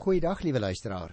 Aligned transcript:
Goeiedag 0.00 0.40
liewe 0.40 0.60
luisteraar. 0.60 1.10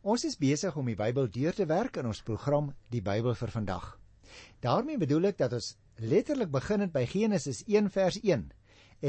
Ons 0.00 0.22
is 0.24 0.38
besig 0.40 0.76
om 0.80 0.86
die 0.88 0.96
Bybel 0.96 1.26
deur 1.28 1.52
te 1.52 1.66
werk 1.68 1.98
in 2.00 2.06
ons 2.08 2.22
program 2.24 2.70
Die 2.88 3.02
Bybel 3.04 3.34
vir 3.36 3.50
vandag. 3.52 3.98
daarmee 4.64 4.96
bedoel 4.96 5.26
ek 5.28 5.36
dat 5.42 5.52
ons 5.52 5.66
letterlik 5.96 6.48
begin 6.50 6.80
het 6.80 6.92
by 6.92 7.02
Genesis 7.04 7.60
1 7.66 7.90
vers 7.90 8.16
1 8.22 8.46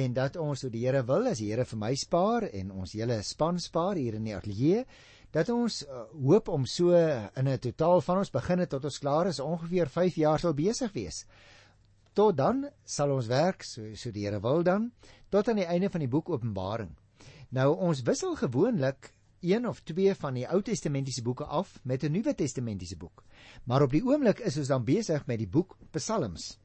en 0.01 0.13
dat 0.13 0.35
ons 0.35 0.59
so 0.59 0.69
die 0.69 0.81
Here 0.83 1.03
wil 1.07 1.29
as 1.31 1.39
die 1.39 1.47
Here 1.47 1.63
vir 1.65 1.79
my 1.79 1.93
spaar 1.95 2.43
en 2.49 2.71
ons 2.71 2.91
hele 2.91 3.21
span 3.23 3.59
spaar 3.59 3.95
hier 3.95 4.17
in 4.19 4.27
die 4.27 4.35
ateljee 4.35 4.83
dat 5.31 5.49
ons 5.49 5.79
uh, 5.85 6.03
hoop 6.11 6.51
om 6.51 6.65
so 6.65 6.91
in 6.91 7.47
'n 7.47 7.57
totaal 7.59 8.01
van 8.01 8.17
ons 8.17 8.31
begin 8.35 8.59
het 8.59 8.69
tot 8.69 8.83
ons 8.83 8.99
klaar 8.99 9.27
is 9.27 9.39
ongeveer 9.39 9.87
5 9.87 10.15
jaar 10.15 10.39
sal 10.39 10.53
besig 10.53 10.91
wees. 10.91 11.25
Tot 12.13 12.35
dan 12.35 12.67
sal 12.83 13.15
ons 13.15 13.31
werk 13.31 13.63
so 13.63 13.95
so 13.95 14.11
die 14.11 14.27
Here 14.27 14.41
wil 14.41 14.61
dan 14.63 14.91
tot 15.29 15.47
aan 15.47 15.63
die 15.63 15.71
einde 15.71 15.89
van 15.89 15.99
die 15.99 16.11
boek 16.11 16.29
Openbaring. 16.29 16.91
Nou 17.51 17.77
ons 17.77 18.03
wissel 18.03 18.35
gewoonlik 18.35 19.13
een 19.41 19.67
of 19.67 19.79
twee 19.81 20.13
van 20.15 20.33
die 20.37 20.47
Ou 20.47 20.61
Testamentiese 20.61 21.21
boeke 21.21 21.45
af 21.45 21.79
met 21.83 22.03
'n 22.03 22.11
Nuwe 22.11 22.35
Testamentiese 22.35 22.97
boek. 22.97 23.23
Maar 23.63 23.81
op 23.81 23.91
die 23.91 24.05
oomblik 24.05 24.39
is 24.39 24.57
ons 24.57 24.67
dan 24.67 24.83
besig 24.83 25.25
met 25.25 25.37
die 25.37 25.47
boek 25.47 25.77
Psalms. 25.91 26.59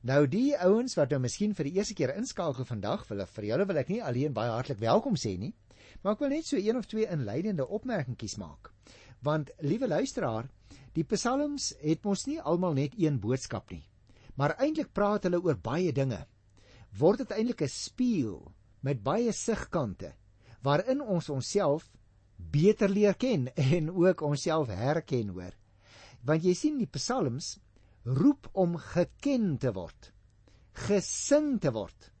Nou 0.00 0.28
die 0.28 0.58
ouens 0.58 0.94
wat 0.94 1.10
nou 1.10 1.20
miskien 1.20 1.54
vir 1.54 1.64
die 1.64 1.72
eerste 1.72 1.94
keer 1.94 2.16
inskakel 2.16 2.64
vandag, 2.64 3.08
wil 3.08 3.26
vir 3.26 3.44
julle 3.44 3.66
wil 3.66 3.76
ek 3.76 3.88
nie 3.88 4.02
alleen 4.02 4.32
baie 4.32 4.50
hartlik 4.50 4.78
welkom 4.78 5.16
sê 5.16 5.38
nie, 5.38 5.54
maar 6.02 6.12
ek 6.12 6.18
wil 6.18 6.28
net 6.28 6.46
so 6.46 6.56
een 6.56 6.76
of 6.76 6.86
twee 6.86 7.06
inleidende 7.06 7.66
opmerkingkies 7.66 8.36
maak. 8.36 8.72
Want 9.22 9.50
liewe 9.60 9.88
luisteraar, 9.88 10.48
die 10.92 11.04
Psalms 11.04 11.74
het 11.80 12.04
mos 12.04 12.26
nie 12.26 12.40
almal 12.40 12.74
net 12.74 12.94
een 12.98 13.20
boodskap 13.20 13.70
nie, 13.70 13.84
maar 14.34 14.56
eintlik 14.58 14.92
praat 14.92 15.22
hulle 15.22 15.42
oor 15.42 15.56
baie 15.56 15.92
dinge. 15.92 16.26
Word 16.98 17.18
dit 17.18 17.30
eintlik 17.30 17.62
'n 17.62 17.68
spieël 17.68 18.52
met 18.82 19.02
baie 19.02 19.32
sigkante 19.32 20.14
waarin 20.62 21.00
ons 21.00 21.28
onsself 21.28 21.90
beter 22.38 22.88
leer 22.88 23.14
ken 23.14 23.48
en 23.76 23.90
ook 23.90 24.22
onsself 24.22 24.68
herken 24.68 25.28
hoor. 25.34 25.54
Want 26.24 26.44
jy 26.44 26.54
sien 26.54 26.78
die 26.78 26.90
psalms 26.90 27.58
roep 28.04 28.48
om 28.52 28.76
geken 28.80 29.58
te 29.58 29.72
word, 29.72 30.12
gesing 30.86 31.58
te 31.60 31.72
word. 31.74 32.12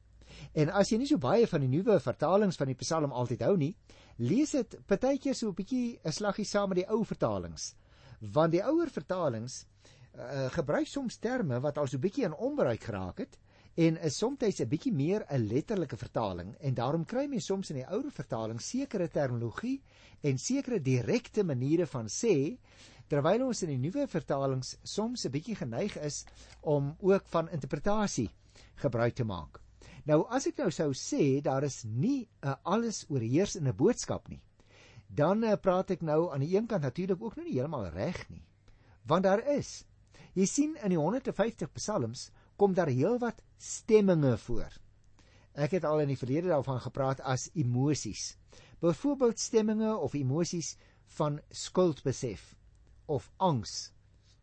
En 0.54 0.70
as 0.74 0.90
jy 0.90 0.98
nie 0.98 1.08
so 1.08 1.20
baie 1.22 1.46
van 1.46 1.62
die 1.64 1.70
nuwe 1.70 1.98
vertalings 2.02 2.58
van 2.58 2.70
die 2.70 2.78
psalm 2.78 3.12
altyd 3.12 3.42
hou 3.46 3.56
nie, 3.56 3.74
lees 4.18 4.54
dit 4.56 4.76
partykeer 4.86 5.34
so 5.34 5.48
'n 5.48 5.54
bietjie 5.54 5.98
'n 6.04 6.12
slaggie 6.12 6.44
saam 6.44 6.68
met 6.68 6.82
die 6.82 6.90
ou 6.90 7.04
vertalings. 7.04 7.74
Want 8.20 8.52
die 8.52 8.62
ouer 8.62 8.90
vertalings 8.90 9.66
uh, 10.14 10.50
gebruik 10.50 10.86
soms 10.86 11.18
terme 11.18 11.60
wat 11.60 11.78
al 11.78 11.86
so 11.86 11.96
'n 11.96 12.00
bietjie 12.00 12.24
in 12.24 12.34
onbruik 12.34 12.82
geraak 12.82 13.18
het 13.18 13.38
en 13.78 13.98
is 14.02 14.16
soms 14.18 14.60
'n 14.60 14.68
bietjie 14.68 14.92
meer 14.92 15.24
'n 15.30 15.46
letterlike 15.46 15.96
vertaling 15.96 16.54
en 16.58 16.74
daarom 16.74 17.04
kry 17.04 17.26
mens 17.26 17.46
soms 17.46 17.70
in 17.70 17.76
die 17.76 17.86
ouer 17.86 18.10
vertaling 18.10 18.60
sekere 18.60 19.08
terminologie 19.08 19.80
en 20.22 20.38
sekere 20.38 20.80
direkte 20.82 21.44
maniere 21.44 21.86
van 21.86 22.08
sê 22.08 22.58
terwyl 23.08 23.46
ons 23.46 23.62
in 23.62 23.68
die 23.68 23.78
nuwe 23.78 24.06
vertalings 24.06 24.76
soms 24.82 25.24
'n 25.24 25.30
bietjie 25.30 25.54
geneig 25.54 25.96
is 25.96 26.24
om 26.60 26.96
ook 26.98 27.26
van 27.26 27.48
interpretasie 27.50 28.30
gebruik 28.74 29.14
te 29.14 29.24
maak. 29.24 29.60
Nou 30.04 30.26
as 30.28 30.46
ek 30.46 30.58
nou 30.58 30.70
sou 30.70 30.92
sê 30.92 31.40
daar 31.40 31.62
is 31.62 31.84
nie 31.84 32.28
'n 32.42 32.56
alles 32.64 33.04
oorheersende 33.08 33.72
boodskap 33.72 34.28
nie, 34.28 34.42
dan 35.06 35.44
uh, 35.44 35.54
praat 35.56 35.90
ek 35.90 36.02
nou 36.02 36.32
aan 36.32 36.40
die 36.40 36.56
een 36.56 36.66
kant 36.66 36.82
natuurlik 36.82 37.22
ook 37.22 37.36
nou 37.36 37.46
nie 37.46 37.54
heeltemal 37.54 37.90
reg 37.90 38.28
nie. 38.28 38.44
Want 39.06 39.22
daar 39.22 39.46
is. 39.56 39.84
Jy 40.34 40.46
sien 40.46 40.76
in 40.82 40.90
die 40.90 40.98
150 40.98 41.72
psalms 41.72 42.30
kom 42.58 42.74
daar 42.74 42.90
heelwat 42.90 43.42
stemminge 43.56 44.34
voor. 44.44 44.72
Ek 45.54 45.76
het 45.78 45.84
al 45.86 46.02
in 46.02 46.12
die 46.12 46.18
verlede 46.18 46.50
daarvan 46.50 46.80
gepraat 46.82 47.20
as 47.22 47.48
emosies. 47.54 48.36
Byvoorbeeld 48.82 49.38
stemminge 49.38 49.96
of 49.96 50.14
emosies 50.14 50.76
van 51.18 51.40
skuldbesef 51.50 52.54
of 53.06 53.30
angs 53.36 53.92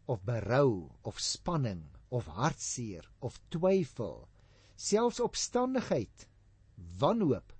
of 0.05 0.23
berou 0.23 0.89
of 1.01 1.19
spanning 1.19 1.83
of 2.09 2.27
hartseer 2.37 3.07
of 3.19 3.39
twyfel, 3.49 4.27
selfs 4.75 5.19
opstandigheid, 5.19 6.27
wanhoop. 6.99 7.53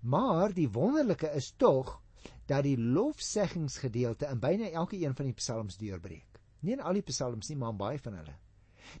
Maar 0.00 0.52
die 0.52 0.68
wonderlike 0.68 1.30
is 1.36 1.52
tog 1.56 2.00
dat 2.46 2.64
die 2.64 2.78
lofseggingsgedeelte 2.78 4.28
in 4.28 4.40
byna 4.40 4.70
elke 4.70 5.00
een 5.00 5.16
van 5.16 5.28
die 5.30 5.36
psalms 5.36 5.76
deurbreek. 5.80 6.40
Nie 6.60 6.76
in 6.76 6.84
al 6.84 7.00
die 7.00 7.08
psalms 7.08 7.48
nie, 7.48 7.56
maar 7.60 7.72
in 7.72 7.80
baie 7.80 8.00
van 8.00 8.20
hulle. 8.20 8.36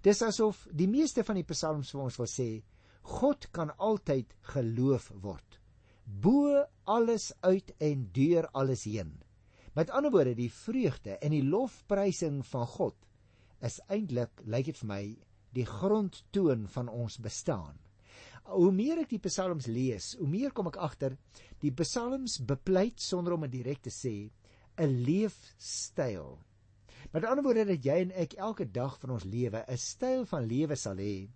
Dis 0.02 0.22
asof 0.22 0.66
die 0.72 0.88
meeste 0.88 1.24
van 1.24 1.36
die 1.36 1.48
psalms 1.48 1.92
vir 1.94 2.06
ons 2.06 2.18
wil 2.20 2.30
sê 2.30 2.48
God 3.04 3.50
kan 3.52 3.70
altyd 3.76 4.32
geloof 4.54 5.10
word. 5.22 5.60
Bo 6.04 6.64
alles 6.84 7.32
uit 7.44 7.70
en 7.80 8.08
deur 8.16 8.48
alles 8.52 8.84
heen. 8.88 9.12
Met 9.74 9.90
ander 9.90 10.12
woorde, 10.14 10.34
die 10.38 10.52
vreugde 10.52 11.18
en 11.18 11.34
die 11.34 11.44
lofprysing 11.44 12.42
van 12.46 12.66
God 12.76 12.96
is 13.64 13.80
eintlik, 13.88 14.42
lyk 14.44 14.68
dit 14.70 14.80
vir 14.82 14.90
my, 14.90 15.02
die 15.56 15.66
grondtoon 15.66 16.66
van 16.70 16.88
ons 16.92 17.18
bestaan. 17.22 17.76
Hoe 18.44 18.70
meer 18.74 19.00
ek 19.02 19.14
die 19.14 19.22
psalms 19.24 19.66
lees, 19.72 20.12
hoe 20.20 20.28
meer 20.28 20.52
kom 20.52 20.68
ek 20.68 20.78
agter 20.84 21.16
die 21.64 21.72
psalms 21.72 22.38
bepleit 22.44 23.00
sonder 23.00 23.36
om 23.36 23.46
dit 23.46 23.56
direk 23.60 23.80
te 23.86 23.92
sê 23.92 24.30
'n 24.76 25.04
leefstyl 25.06 26.38
Met 27.14 27.24
ander 27.30 27.44
woorde 27.46 27.62
dat 27.68 27.84
jy 27.86 27.94
en 28.02 28.12
ek 28.18 28.32
elke 28.42 28.64
dag 28.74 28.96
van 28.98 29.12
ons 29.14 29.24
lewe 29.24 29.60
'n 29.70 29.78
styl 29.78 30.24
van 30.26 30.46
lewe 30.50 30.74
sal 30.74 30.98
hê 30.98 31.28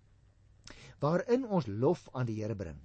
waarin 0.99 1.45
ons 1.47 1.67
lof 1.67 2.01
aan 2.11 2.25
die 2.27 2.41
Here 2.41 2.55
bring. 2.55 2.81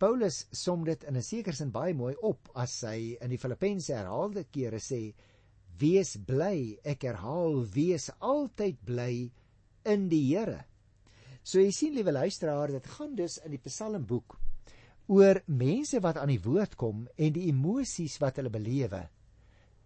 Paulus 0.00 0.46
som 0.50 0.84
dit 0.84 1.04
in 1.04 1.16
'n 1.16 1.22
sekere 1.22 1.56
sin 1.56 1.70
baie 1.70 1.92
mooi 1.94 2.14
op 2.22 2.48
as 2.54 2.80
hy 2.80 3.18
in 3.20 3.28
die 3.30 3.38
Filippense 3.38 3.92
herhaalde 3.92 4.44
kere 4.44 4.80
sê: 4.80 5.12
"Wees 5.78 6.16
bly, 6.16 6.78
ek 6.82 7.02
herhaal, 7.02 7.66
wees 7.74 8.10
altyd 8.20 8.80
bly 8.84 9.30
in 9.84 10.08
die 10.08 10.24
Here." 10.32 10.64
So 11.42 11.60
jy 11.60 11.70
sien 11.70 11.94
liewe 11.94 12.12
luisteraar, 12.12 12.68
dit 12.68 12.86
gaan 12.86 13.14
dus 13.14 13.38
in 13.44 13.50
die 13.50 13.60
Psalmboek 13.60 14.38
oor 15.08 15.42
mense 15.46 16.00
wat 16.00 16.16
aan 16.16 16.28
die 16.28 16.40
woord 16.40 16.74
kom 16.76 17.06
en 17.16 17.32
die 17.32 17.48
emosies 17.48 18.18
wat 18.18 18.36
hulle 18.36 18.50
belewe 18.50 19.10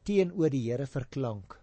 teenoor 0.09 0.53
die 0.53 0.65
Here 0.65 0.87
verklank. 0.89 1.59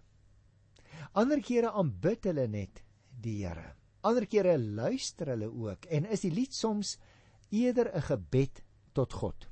Ander 1.17 1.41
kere 1.41 1.71
aanbid 1.73 2.27
hulle 2.29 2.45
net 2.51 2.83
die 3.23 3.39
Here. 3.41 3.73
Ander 4.05 4.27
kere 4.29 4.57
luister 4.61 5.33
hulle 5.33 5.49
ook 5.49 5.87
en 5.89 6.05
is 6.13 6.25
die 6.27 6.33
lied 6.33 6.53
soms 6.53 6.97
eerder 7.49 7.89
'n 7.95 8.01
gebed 8.01 8.61
tot 8.93 9.13
God. 9.13 9.47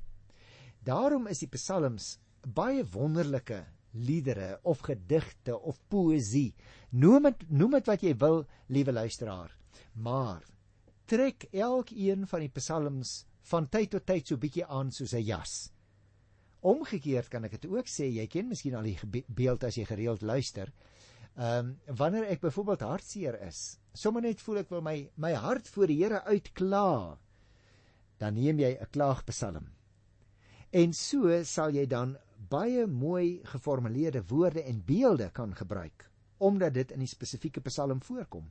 Daarom 0.84 1.28
is 1.28 1.40
die 1.40 1.50
psalms 1.50 2.20
baie 2.46 2.84
wonderlike 2.84 3.66
liedere 3.94 4.60
of 4.64 4.82
gedigte 4.82 5.58
of 5.58 5.80
poësie. 5.90 6.54
Noem 6.92 7.24
dit 7.24 7.50
noem 7.50 7.72
dit 7.72 7.88
wat 7.88 8.04
jy 8.04 8.16
wil, 8.18 8.46
liewe 8.68 8.92
luisteraar. 8.92 9.58
Maar 9.94 10.44
trek 11.06 11.48
elkeen 11.52 12.28
van 12.28 12.40
die 12.40 12.52
psalms 12.54 13.26
van 13.42 13.70
tyd 13.70 13.92
tot 13.92 14.06
tyd 14.06 14.28
so 14.28 14.38
bietjie 14.38 14.66
aan 14.66 14.92
soos 14.92 15.14
'n 15.14 15.24
jas. 15.24 15.73
Omgekeerd 16.64 17.28
kan 17.28 17.44
ek 17.44 17.58
dit 17.58 17.70
ook 17.72 17.90
sê, 17.92 18.08
jy 18.08 18.26
ken 18.32 18.48
miskien 18.48 18.76
al 18.80 18.88
die 18.88 19.24
beeld 19.28 19.66
as 19.68 19.78
jy 19.78 19.86
gereeld 19.90 20.22
luister. 20.24 20.72
Ehm 21.36 21.74
um, 21.74 21.96
wanneer 22.00 22.30
ek 22.30 22.44
byvoorbeeld 22.44 22.86
hartseer 22.86 23.40
is, 23.48 23.80
sommer 23.94 24.22
net 24.22 24.42
voel 24.42 24.62
ek 24.62 24.70
wil 24.70 24.84
my 24.86 24.98
my 25.18 25.34
hart 25.34 25.68
voor 25.76 25.90
die 25.90 25.98
Here 26.04 26.22
uitkla, 26.24 27.18
dan 28.22 28.38
neem 28.38 28.60
jy 28.60 28.78
'n 28.80 28.92
klaagpsalm. 28.92 29.68
En 30.72 30.94
so 30.94 31.44
sal 31.44 31.74
jy 31.74 31.86
dan 31.86 32.18
baie 32.50 32.86
mooi 32.88 33.42
geformuleerde 33.44 34.24
woorde 34.30 34.64
en 34.64 34.84
beelde 34.86 35.30
kan 35.32 35.56
gebruik 35.56 36.10
omdat 36.38 36.74
dit 36.74 36.92
in 36.92 37.00
die 37.00 37.08
spesifieke 37.08 37.62
psalm 37.62 38.02
voorkom 38.04 38.50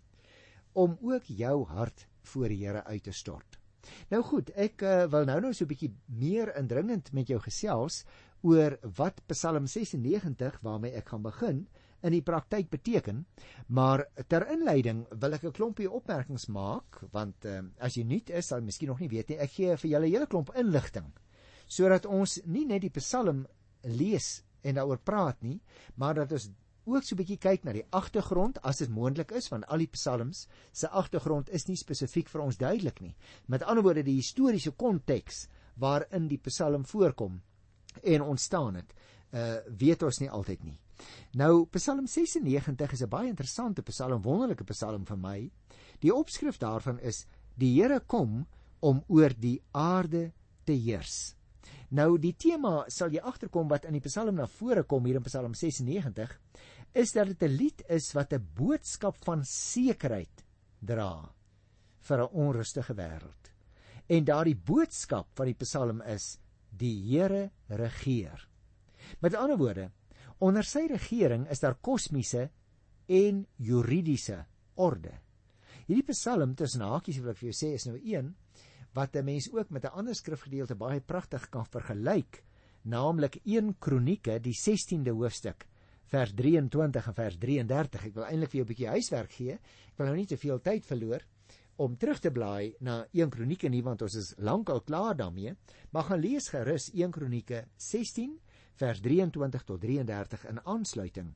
om 0.72 0.96
ook 1.00 1.24
jou 1.28 1.66
hart 1.68 2.06
voor 2.22 2.48
die 2.48 2.64
Here 2.64 2.84
uit 2.84 3.02
te 3.02 3.12
stort. 3.12 3.61
Nou 4.10 4.22
goed, 4.22 4.50
ek 4.54 4.82
uh, 4.82 5.06
wil 5.10 5.24
nou 5.28 5.40
nou 5.40 5.52
so 5.52 5.64
'n 5.64 5.72
bietjie 5.72 5.92
meer 6.06 6.52
indringend 6.56 7.12
met 7.12 7.28
jou 7.28 7.40
gesels 7.40 8.04
oor 8.42 8.78
wat 8.98 9.22
Psalm 9.26 9.66
96 9.66 10.60
waarmee 10.62 10.92
ek 10.98 11.08
gaan 11.08 11.22
begin 11.22 11.66
in 12.02 12.12
die 12.12 12.22
praktyk 12.22 12.70
beteken. 12.70 13.26
Maar 13.66 14.06
ter 14.28 14.46
inleiding 14.50 15.06
wil 15.10 15.34
ek 15.34 15.44
'n 15.44 15.52
klompie 15.52 15.90
opmerkings 15.90 16.46
maak 16.46 17.02
want 17.12 17.44
uh, 17.44 17.62
as 17.78 17.96
jy 17.96 18.04
nuut 18.04 18.30
is, 18.30 18.46
sal 18.46 18.58
jy 18.58 18.64
miskien 18.64 18.88
nog 18.88 19.00
nie 19.00 19.08
weet 19.08 19.28
nie. 19.28 19.38
Ek 19.38 19.50
gee 19.50 19.76
vir 19.76 19.90
julle 19.90 20.06
'n 20.06 20.12
hele 20.12 20.26
klomp 20.26 20.54
inligting 20.54 21.12
sodat 21.72 22.06
ons 22.06 22.40
nie 22.44 22.66
net 22.66 22.82
die 22.82 22.90
Psalm 22.90 23.46
lees 23.82 24.42
en 24.62 24.74
daaroor 24.74 24.98
praat 24.98 25.42
nie, 25.42 25.60
maar 25.96 26.14
dat 26.14 26.32
ons 26.32 26.50
ook 26.84 27.02
so 27.02 27.14
'n 27.14 27.18
bietjie 27.18 27.38
kyk 27.38 27.64
na 27.64 27.72
die 27.72 27.86
agtergrond 27.90 28.58
as 28.62 28.78
dit 28.78 28.88
moontlik 28.88 29.30
is 29.30 29.48
want 29.48 29.66
al 29.66 29.78
die 29.78 29.90
psalms 29.92 30.48
se 30.72 30.88
agtergrond 30.88 31.50
is 31.50 31.68
nie 31.68 31.76
spesifiek 31.76 32.28
vir 32.28 32.40
ons 32.40 32.56
duidelik 32.56 33.00
nie. 33.00 33.14
Met 33.46 33.62
ander 33.62 33.82
woorde 33.82 34.02
die 34.02 34.16
historiese 34.16 34.70
konteks 34.70 35.48
waarin 35.76 36.28
die 36.28 36.38
psalm 36.38 36.84
voorkom 36.84 37.40
en 38.02 38.22
ontstaan 38.22 38.74
het, 38.74 38.94
uh 39.32 39.56
weet 39.78 40.02
ons 40.02 40.18
nie 40.20 40.30
altyd 40.30 40.64
nie. 40.64 40.78
Nou 41.32 41.66
Psalm 41.70 42.06
96 42.06 42.92
is 42.92 43.02
'n 43.02 43.08
baie 43.08 43.28
interessante 43.28 43.82
psalm, 43.82 44.22
wonderlike 44.22 44.64
psalm 44.64 45.06
vir 45.06 45.16
my. 45.16 45.50
Die 46.00 46.14
opskrif 46.14 46.58
daarvan 46.58 46.98
is: 46.98 47.26
Die 47.56 47.80
Here 47.80 48.00
kom 48.00 48.46
om 48.80 49.04
oor 49.08 49.32
die 49.38 49.62
aarde 49.70 50.32
te 50.64 50.72
heers. 50.72 51.34
Nou 51.92 52.14
die 52.16 52.32
tema 52.40 52.86
sal 52.88 53.12
jy 53.12 53.20
agterkom 53.20 53.68
wat 53.68 53.84
in 53.84 53.98
die 53.98 54.04
Psalm 54.06 54.38
na 54.38 54.46
vore 54.48 54.86
kom 54.88 55.04
hier 55.04 55.18
in 55.18 55.26
Psalm 55.26 55.52
96 55.52 56.30
is 56.96 57.12
dat 57.12 57.28
dit 57.28 57.42
'n 57.42 57.56
lied 57.56 57.82
is 57.88 58.12
wat 58.16 58.32
'n 58.32 58.48
boodskap 58.56 59.16
van 59.24 59.44
sekerheid 59.44 60.44
dra 60.80 61.34
vir 62.00 62.18
'n 62.18 62.32
onrustige 62.32 62.94
wêreld. 62.94 63.52
En 64.08 64.24
daardie 64.24 64.56
boodskap 64.56 65.28
van 65.34 65.46
die 65.46 65.54
Psalm 65.64 66.00
is 66.00 66.38
die 66.70 66.96
Here 67.10 67.50
regeer. 67.68 68.48
Met 69.20 69.34
ander 69.34 69.58
woorde, 69.58 69.90
onder 70.38 70.64
sy 70.64 70.86
regering 70.88 71.46
is 71.50 71.60
daar 71.60 71.74
kosmiese 71.74 72.50
en 73.06 73.46
juridiese 73.56 74.46
orde. 74.74 75.12
Hierdie 75.86 76.12
Psalm 76.12 76.54
tussen 76.54 76.80
hakies 76.80 77.18
wil 77.18 77.30
ek 77.30 77.36
vir 77.36 77.50
jou 77.50 77.56
sê 77.66 77.74
is 77.74 77.86
nou 77.86 77.98
een 77.98 78.34
wat 78.92 79.16
'n 79.16 79.24
mens 79.24 79.52
ook 79.52 79.70
met 79.70 79.84
'n 79.84 79.94
ander 79.96 80.14
skrifgedeelte 80.14 80.74
baie 80.74 81.00
pragtig 81.00 81.48
kan 81.48 81.66
vergelyk, 81.66 82.42
naamlik 82.82 83.38
1 83.44 83.78
Kronieke, 83.78 84.40
die 84.40 84.54
16de 84.54 85.10
hoofstuk, 85.10 85.66
vers 86.06 86.32
23 86.34 87.06
en 87.06 87.14
vers 87.14 87.36
33. 87.38 88.04
Ek 88.04 88.14
wil 88.14 88.24
eintlik 88.24 88.50
vir 88.50 88.58
jou 88.58 88.64
'n 88.64 88.72
bietjie 88.74 88.88
huiswerk 88.88 89.32
gee. 89.32 89.52
Ek 89.52 89.96
wil 89.96 90.06
nou 90.06 90.16
nie 90.16 90.26
te 90.26 90.36
veel 90.36 90.60
tyd 90.60 90.86
verloor 90.86 91.22
om 91.76 91.96
terug 91.96 92.18
te 92.18 92.30
blaai 92.30 92.74
na 92.80 93.06
1 93.12 93.30
Kronieke 93.30 93.68
nie 93.68 93.82
want 93.82 94.02
ons 94.02 94.14
is 94.14 94.34
lankal 94.38 94.80
klaar 94.80 95.16
daarmee, 95.16 95.56
maar 95.90 96.04
gaan 96.04 96.20
lees 96.20 96.48
gerus 96.48 96.90
1 96.92 97.10
Kronieke 97.10 97.64
16 97.76 98.38
vers 98.74 99.00
23 99.00 99.64
tot 99.64 99.80
33 99.80 100.46
in 100.50 100.60
aansluiting 100.64 101.32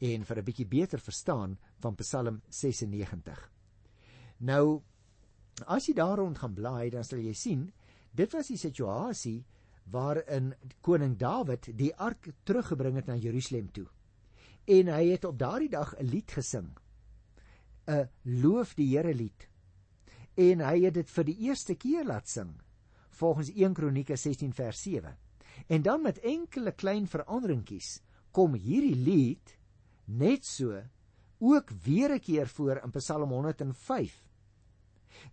en 0.00 0.24
vir 0.24 0.38
'n 0.38 0.44
bietjie 0.44 0.66
beter 0.66 0.98
verstaan 0.98 1.58
van 1.80 1.94
Psalm 1.94 2.42
96. 2.48 3.50
Nou 4.38 4.82
As 5.66 5.86
jy 5.86 5.94
daar 5.94 6.18
rond 6.18 6.38
gaan 6.38 6.54
blaai, 6.54 6.90
dan 6.90 7.04
sal 7.04 7.18
jy 7.18 7.32
sien, 7.32 7.72
dit 8.12 8.32
was 8.32 8.50
die 8.50 8.58
situasie 8.58 9.44
waarin 9.90 10.54
koning 10.82 11.16
Dawid 11.18 11.70
die 11.78 11.92
ark 11.94 12.32
teruggebring 12.44 12.96
het 12.96 13.06
na 13.06 13.16
Jerusalem 13.16 13.70
toe. 13.72 13.86
En 14.64 14.88
hy 14.88 15.10
het 15.12 15.24
op 15.24 15.38
daardie 15.38 15.70
dag 15.70 15.94
'n 15.98 16.08
lied 16.10 16.30
gesing. 16.32 16.70
'n 17.86 18.08
Loof 18.22 18.74
die 18.74 18.96
Here 18.96 19.14
lied. 19.14 19.48
En 20.34 20.60
hy 20.60 20.84
het 20.84 20.94
dit 20.94 21.10
vir 21.10 21.24
die 21.24 21.38
eerste 21.38 21.74
keer 21.74 22.04
laat 22.04 22.28
sing 22.28 22.60
volgens 23.10 23.50
1 23.54 23.74
Kronieke 23.74 24.16
16 24.16 24.52
vers 24.52 24.82
7. 24.82 25.16
En 25.68 25.82
dan 25.82 26.02
met 26.02 26.18
enkele 26.18 26.72
klein 26.72 27.06
veranderingkies 27.06 28.00
kom 28.30 28.54
hierdie 28.54 28.96
lied 28.96 29.58
net 30.04 30.44
so 30.44 30.82
ook 31.38 31.70
weer 31.84 32.14
'n 32.14 32.20
keer 32.20 32.48
voor 32.48 32.80
in 32.84 32.90
Psalm 32.90 33.30
105 33.30 34.24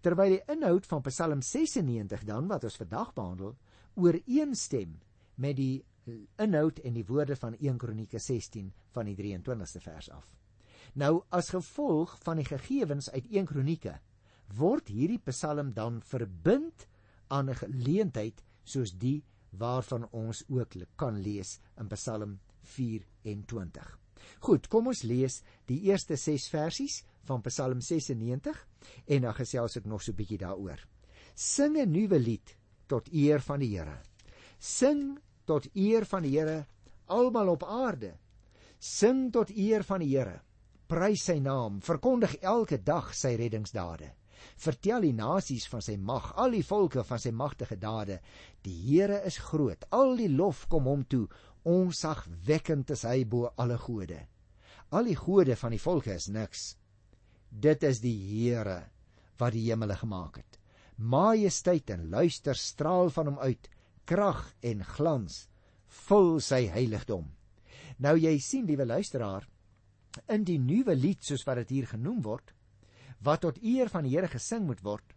terwyl 0.01 0.38
die 0.38 0.44
inhoud 0.48 0.86
van 0.86 1.01
Psalm 1.01 1.42
96 1.42 2.25
dan 2.28 2.48
wat 2.48 2.63
ons 2.63 2.78
vandag 2.81 3.13
behandel 3.13 3.56
ooreenstem 3.95 5.00
met 5.36 5.56
die 5.56 5.83
inhoud 6.42 6.80
en 6.80 6.94
die 6.98 7.06
woorde 7.06 7.36
van 7.36 7.57
1 7.60 7.78
Kronieke 7.78 8.19
16 8.19 8.72
van 8.92 9.10
die 9.10 9.16
23ste 9.16 9.81
vers 9.83 10.10
af. 10.10 10.28
Nou 10.94 11.24
as 11.30 11.51
gevolg 11.54 12.18
van 12.24 12.42
die 12.42 12.48
gegevens 12.48 13.10
uit 13.10 13.28
1 13.30 13.45
Kronieke 13.45 14.00
word 14.57 14.89
hierdie 14.92 15.22
Psalm 15.30 15.74
dan 15.74 16.01
verbind 16.01 16.88
aan 17.28 17.50
'n 17.50 17.56
geleentheid 17.56 18.44
soos 18.63 18.92
die 18.92 19.24
waarvan 19.50 20.07
ons 20.12 20.44
ook 20.50 20.75
kan 20.95 21.22
lees 21.22 21.60
in 21.78 21.88
Psalm 21.88 22.39
24. 22.62 23.98
Goed, 24.39 24.68
kom 24.68 24.88
ons 24.88 25.01
lees 25.04 25.42
die 25.66 25.81
eerste 25.81 26.16
6 26.16 26.50
versies 26.50 27.04
van 27.23 27.41
Psalm 27.41 27.81
96 27.81 28.68
en 29.06 29.21
dan 29.21 29.33
gesels 29.33 29.77
ek 29.77 29.85
nog 29.85 30.01
so 30.01 30.12
'n 30.12 30.15
bietjie 30.15 30.38
daaroor. 30.38 30.79
Sing 31.35 31.77
'n 31.77 31.91
nuwe 31.91 32.19
lied 32.19 32.57
tot 32.88 33.07
eer 33.13 33.39
van 33.41 33.59
die 33.59 33.77
Here. 33.77 34.01
Sing 34.59 35.19
tot 35.45 35.68
eer 35.73 36.06
van 36.06 36.23
die 36.23 36.38
Here 36.38 36.65
almal 37.12 37.47
op 37.47 37.63
aarde. 37.63 38.15
Sing 38.79 39.31
tot 39.31 39.51
eer 39.51 39.83
van 39.83 40.00
die 40.03 40.15
Here. 40.15 40.39
Prys 40.88 41.23
sy 41.29 41.38
naam, 41.39 41.79
verkondig 41.81 42.35
elke 42.41 42.81
dag 42.83 43.13
sy 43.15 43.35
reddingsdade. 43.39 44.12
Vertel 44.57 45.06
die 45.06 45.13
nasies 45.13 45.68
van 45.69 45.83
sy 45.85 45.95
mag, 46.01 46.31
al 46.41 46.56
die 46.56 46.65
volke 46.65 47.03
van 47.06 47.21
sy 47.21 47.31
magtige 47.31 47.77
dade. 47.79 48.19
Die 48.65 48.75
Here 48.88 49.21
is 49.27 49.38
groot, 49.51 49.85
al 49.91 50.15
die 50.19 50.31
lof 50.31 50.65
kom 50.71 50.89
hom 50.89 51.06
toe. 51.06 51.27
Onsagwekkend 51.69 52.91
is 52.95 53.06
hy 53.06 53.21
bo 53.29 53.51
alle 53.62 53.77
gode. 53.77 54.19
Al 54.91 55.07
die 55.07 55.15
gode 55.15 55.56
van 55.56 55.75
die 55.75 55.79
volke 55.79 56.15
is 56.18 56.27
niks. 56.27 56.71
Dit 57.51 57.83
is 57.83 58.00
die 58.00 58.15
Here 58.15 58.88
wat 59.42 59.53
die 59.53 59.68
hemele 59.68 59.98
gemaak 60.00 60.39
het. 60.39 60.59
Majesteit 60.98 61.89
en 61.92 62.09
luister 62.09 62.56
straal 62.56 63.09
van 63.12 63.31
hom 63.33 63.39
uit. 63.39 63.68
Krag 64.07 64.53
en 64.65 64.83
glans 64.86 65.48
vul 66.07 66.39
sy 66.44 66.65
heiligdom. 66.71 67.27
Nou 68.01 68.15
jy 68.18 68.38
sien, 68.39 68.65
liewe 68.65 68.86
luisteraar, 68.88 69.45
in 70.31 70.45
die 70.48 70.59
nuwe 70.59 70.95
lied 70.95 71.24
soos 71.24 71.44
wat 71.48 71.62
dit 71.62 71.75
hier 71.77 71.89
genoem 71.92 72.21
word, 72.24 72.53
wat 73.21 73.44
tot 73.45 73.59
eer 73.62 73.92
van 73.92 74.07
die 74.07 74.15
Here 74.15 74.30
gesing 74.31 74.65
moet 74.68 74.81
word, 74.83 75.13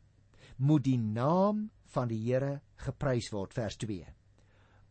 moet 0.58 0.84
die 0.84 0.98
naam 0.98 1.68
van 1.94 2.10
die 2.10 2.20
Here 2.26 2.58
geprys 2.84 3.30
word 3.32 3.54
vers 3.54 3.78
2. 3.80 4.02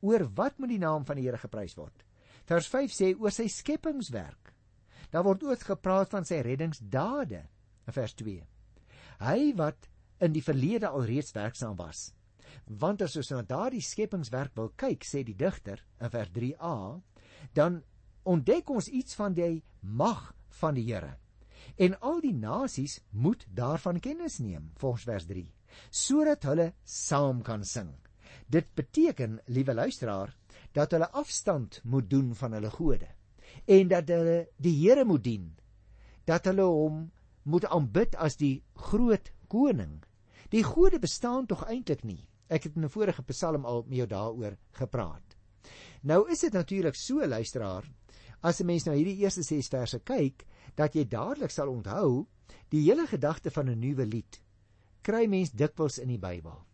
Oor 0.04 0.25
wat 0.36 0.57
moet 0.60 0.74
die 0.74 0.81
naam 0.81 1.06
van 1.07 1.19
die 1.19 1.28
Here 1.28 1.39
geprys 1.39 1.75
word? 1.78 2.04
Vers 2.50 2.68
5 2.72 2.92
sê 2.96 3.13
oor 3.16 3.31
sy 3.31 3.48
skepingswerk. 3.51 4.52
Daar 5.13 5.24
word 5.27 5.44
ook 5.45 5.62
gepraat 5.62 6.10
van 6.10 6.25
sy 6.25 6.39
reddingsdade 6.42 7.44
in 7.86 7.94
vers 7.94 8.13
2. 8.18 8.42
Hy 9.21 9.39
wat 9.60 9.89
in 10.25 10.33
die 10.33 10.42
verlede 10.42 10.89
alreeds 10.89 11.36
werksaam 11.36 11.75
was. 11.77 12.07
Want 12.65 13.04
as 13.06 13.18
ons 13.19 13.30
na 13.30 13.44
daardie 13.45 13.83
skepingswerk 13.86 14.56
wil 14.57 14.71
kyk, 14.77 15.06
sê 15.06 15.21
die 15.25 15.38
digter 15.38 15.83
in 16.01 16.10
vers 16.13 16.33
3a, 16.33 16.74
dan 17.54 17.83
ontdek 18.25 18.74
ons 18.74 18.89
iets 18.89 19.13
van 19.19 19.38
die 19.38 19.62
mag 19.81 20.31
van 20.62 20.77
die 20.80 20.88
Here. 20.89 21.18
En 21.77 21.94
al 22.01 22.21
die 22.25 22.33
nasies 22.33 23.00
moet 23.12 23.45
daarvan 23.54 24.01
kennis 24.01 24.39
neem, 24.42 24.71
volgens 24.81 25.06
vers 25.06 25.30
3, 25.30 25.45
sodat 25.89 26.45
hulle 26.50 26.71
saam 26.83 27.42
kan 27.45 27.63
sing. 27.63 27.94
Dit 28.50 28.74
beteken, 28.75 29.42
liewe 29.45 29.74
luisteraar, 29.74 30.33
dat 30.74 30.92
hulle 30.92 31.10
afstand 31.13 31.81
moet 31.83 32.10
doen 32.10 32.33
van 32.36 32.57
hulle 32.57 32.74
gode 32.74 33.10
en 33.65 33.88
dat 33.88 34.07
hulle 34.07 34.47
die 34.57 34.75
Here 34.81 35.05
moet 35.05 35.23
dien 35.23 35.55
dat 36.25 36.45
hulle 36.45 36.63
hom 36.63 37.11
moet 37.44 37.65
aanbid 37.65 38.15
as 38.15 38.38
die 38.39 38.63
groot 38.73 39.31
koning. 39.51 40.03
Die 40.50 40.63
gode 40.63 41.00
bestaan 41.00 41.45
tog 41.45 41.65
eintlik 41.67 42.03
nie. 42.07 42.23
Ek 42.47 42.63
het 42.63 42.75
in 42.75 42.85
'n 42.85 42.89
vorige 42.89 43.23
psalm 43.23 43.65
al 43.65 43.83
met 43.88 43.97
jou 43.97 44.07
daaroor 44.07 44.57
gepraat. 44.71 45.35
Nou 46.01 46.29
is 46.31 46.39
dit 46.39 46.53
natuurlik 46.53 46.95
so 46.95 47.27
luisteraar 47.27 47.83
as 48.41 48.60
'n 48.60 48.65
mens 48.65 48.86
nou 48.86 48.95
hierdie 48.95 49.24
eerste 49.24 49.43
6 49.43 49.67
verse 49.67 50.00
kyk 50.00 50.45
dat 50.75 50.95
jy 50.95 51.05
dadelik 51.07 51.51
sal 51.51 51.69
onthou 51.69 52.25
die 52.69 52.81
hele 52.81 53.07
gedagte 53.07 53.51
van 53.51 53.69
'n 53.69 53.79
nuwe 53.79 54.05
lied 54.05 54.41
kry 55.01 55.27
mens 55.27 55.51
dikwels 55.51 55.98
in 55.98 56.07
die 56.07 56.19
Bybel 56.19 56.65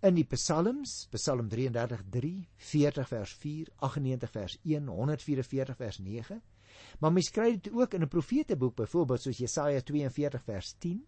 in 0.00 0.16
die 0.16 0.24
psalms 0.24 1.08
psalm 1.12 1.48
33:3 1.52 2.30
40 2.56 3.08
vers 3.08 3.32
4 3.42 3.68
98 3.76 4.30
vers 4.30 4.58
1 4.64 4.86
144 4.88 5.76
vers 5.76 5.98
9 5.98 6.40
maar 7.00 7.12
mens 7.12 7.30
kry 7.30 7.50
dit 7.58 7.72
ook 7.72 7.94
in 7.94 8.02
'n 8.02 8.08
profeteboek 8.08 8.76
byvoorbeeld 8.76 9.22
soos 9.22 9.38
Jesaja 9.38 9.80
42 9.80 10.42
vers 10.44 10.74
10 10.78 11.04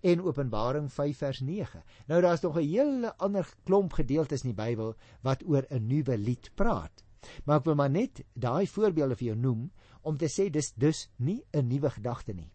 en 0.00 0.22
Openbaring 0.22 0.92
5 0.92 1.16
vers 1.16 1.40
9 1.40 1.82
nou 2.06 2.20
daar's 2.20 2.40
nog 2.40 2.56
'n 2.56 2.68
hele 2.68 3.16
ander 3.16 3.54
klomp 3.64 3.92
gedeeltes 3.92 4.44
in 4.44 4.52
die 4.54 4.62
Bybel 4.64 4.94
wat 5.22 5.42
oor 5.46 5.64
'n 5.70 5.86
nuwe 5.86 6.18
lied 6.18 6.50
praat. 6.54 7.04
Maar 7.44 7.58
ek 7.58 7.64
wil 7.64 7.74
maar 7.74 7.90
net 7.90 8.24
daai 8.34 8.66
voorbeelde 8.66 9.16
vir 9.16 9.26
jou 9.26 9.36
noem 9.36 9.70
om 10.02 10.16
te 10.16 10.28
sê 10.28 10.50
dis 10.50 10.72
dus 10.74 11.08
nie 11.16 11.44
'n 11.52 11.68
nuwe 11.68 11.90
gedagte 11.90 12.32
nie. 12.32 12.52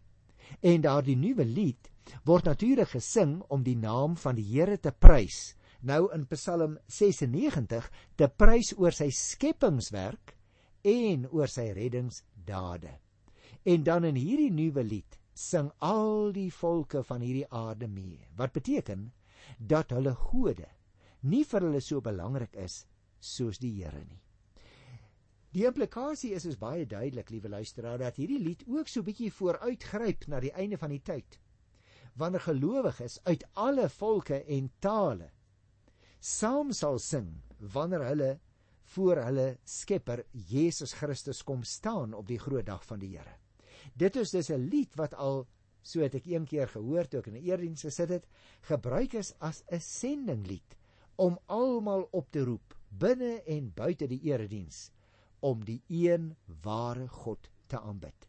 En 0.60 0.80
daardie 0.80 1.16
nuwe 1.16 1.44
lied 1.44 1.90
word 2.24 2.44
natuurlik 2.44 2.88
gesing 2.88 3.42
om 3.48 3.62
die 3.62 3.76
naam 3.76 4.16
van 4.16 4.34
die 4.34 4.44
Here 4.44 4.78
te 4.78 4.92
prys 4.92 5.56
nou 5.82 6.06
in 6.14 6.26
Psalm 6.30 6.76
96 6.86 7.88
te 8.18 8.28
prys 8.28 8.72
oor 8.78 8.94
sy 8.94 9.10
skepingswerk 9.14 10.36
en 10.86 11.26
oor 11.30 11.50
sy 11.50 11.68
reddingsdade. 11.74 12.92
En 13.66 13.84
dan 13.86 14.06
in 14.06 14.18
hierdie 14.18 14.52
nuwe 14.54 14.84
lied 14.86 15.18
sing 15.34 15.70
al 15.82 16.32
die 16.34 16.50
volke 16.54 17.02
van 17.06 17.22
hierdie 17.22 17.48
aarde 17.48 17.88
mee. 17.88 18.26
Wat 18.36 18.54
beteken 18.54 19.10
dat 19.58 19.94
hulle 19.94 20.14
gode 20.14 20.68
nie 21.22 21.44
vir 21.46 21.66
hulle 21.66 21.80
so 21.82 22.02
belangrik 22.02 22.56
is 22.58 22.84
soos 23.22 23.58
die 23.62 23.72
Here 23.78 24.02
nie. 24.04 24.20
Die 25.52 25.66
implikasie 25.68 26.32
is 26.32 26.46
is 26.48 26.56
baie 26.56 26.86
duidelik, 26.88 27.28
liewe 27.30 27.50
luisteraar, 27.52 27.98
dat 28.00 28.16
hierdie 28.16 28.40
lied 28.40 28.62
ook 28.66 28.88
so 28.88 29.04
bietjie 29.04 29.30
vooruitgryp 29.30 30.24
na 30.26 30.40
die 30.40 30.52
einde 30.56 30.78
van 30.80 30.94
die 30.94 31.02
tyd. 31.04 31.36
Wanneer 32.16 32.46
gelowiges 32.46 33.18
uit 33.28 33.44
alle 33.60 33.88
volke 33.92 34.40
en 34.48 34.70
tale 34.80 35.28
saam 36.22 36.70
sal 36.70 37.00
sing 37.02 37.32
wanneer 37.74 38.04
hulle 38.06 38.30
voor 38.94 39.18
hulle 39.26 39.46
Skepper 39.66 40.20
Jesus 40.30 40.92
Christus 40.94 41.40
kom 41.42 41.64
staan 41.66 42.14
op 42.14 42.28
die 42.28 42.38
groot 42.38 42.66
dag 42.66 42.84
van 42.86 43.00
die 43.02 43.16
Here. 43.16 43.34
Dit 43.98 44.16
is 44.16 44.30
dus 44.30 44.50
'n 44.50 44.68
lied 44.70 44.94
wat 44.94 45.14
al 45.14 45.48
so 45.82 46.00
het 46.00 46.14
ek 46.14 46.26
een 46.26 46.46
keer 46.46 46.68
gehoor 46.68 47.08
toe 47.08 47.18
ek 47.18 47.26
in 47.26 47.34
'n 47.34 47.44
eerdiens 47.44 47.82
gesit 47.82 48.08
het, 48.08 48.26
gebruik 48.60 49.14
is 49.14 49.34
as 49.40 49.64
'n 49.66 49.80
sendinglied 49.80 50.76
om 51.16 51.38
almal 51.46 52.08
op 52.12 52.30
te 52.30 52.44
roep 52.44 52.74
binne 52.88 53.42
en 53.42 53.72
buite 53.74 54.06
die 54.06 54.22
erediens 54.22 54.90
om 55.40 55.64
die 55.64 55.82
een 55.88 56.36
ware 56.62 57.08
God 57.08 57.50
te 57.66 57.80
aanbid. 57.80 58.28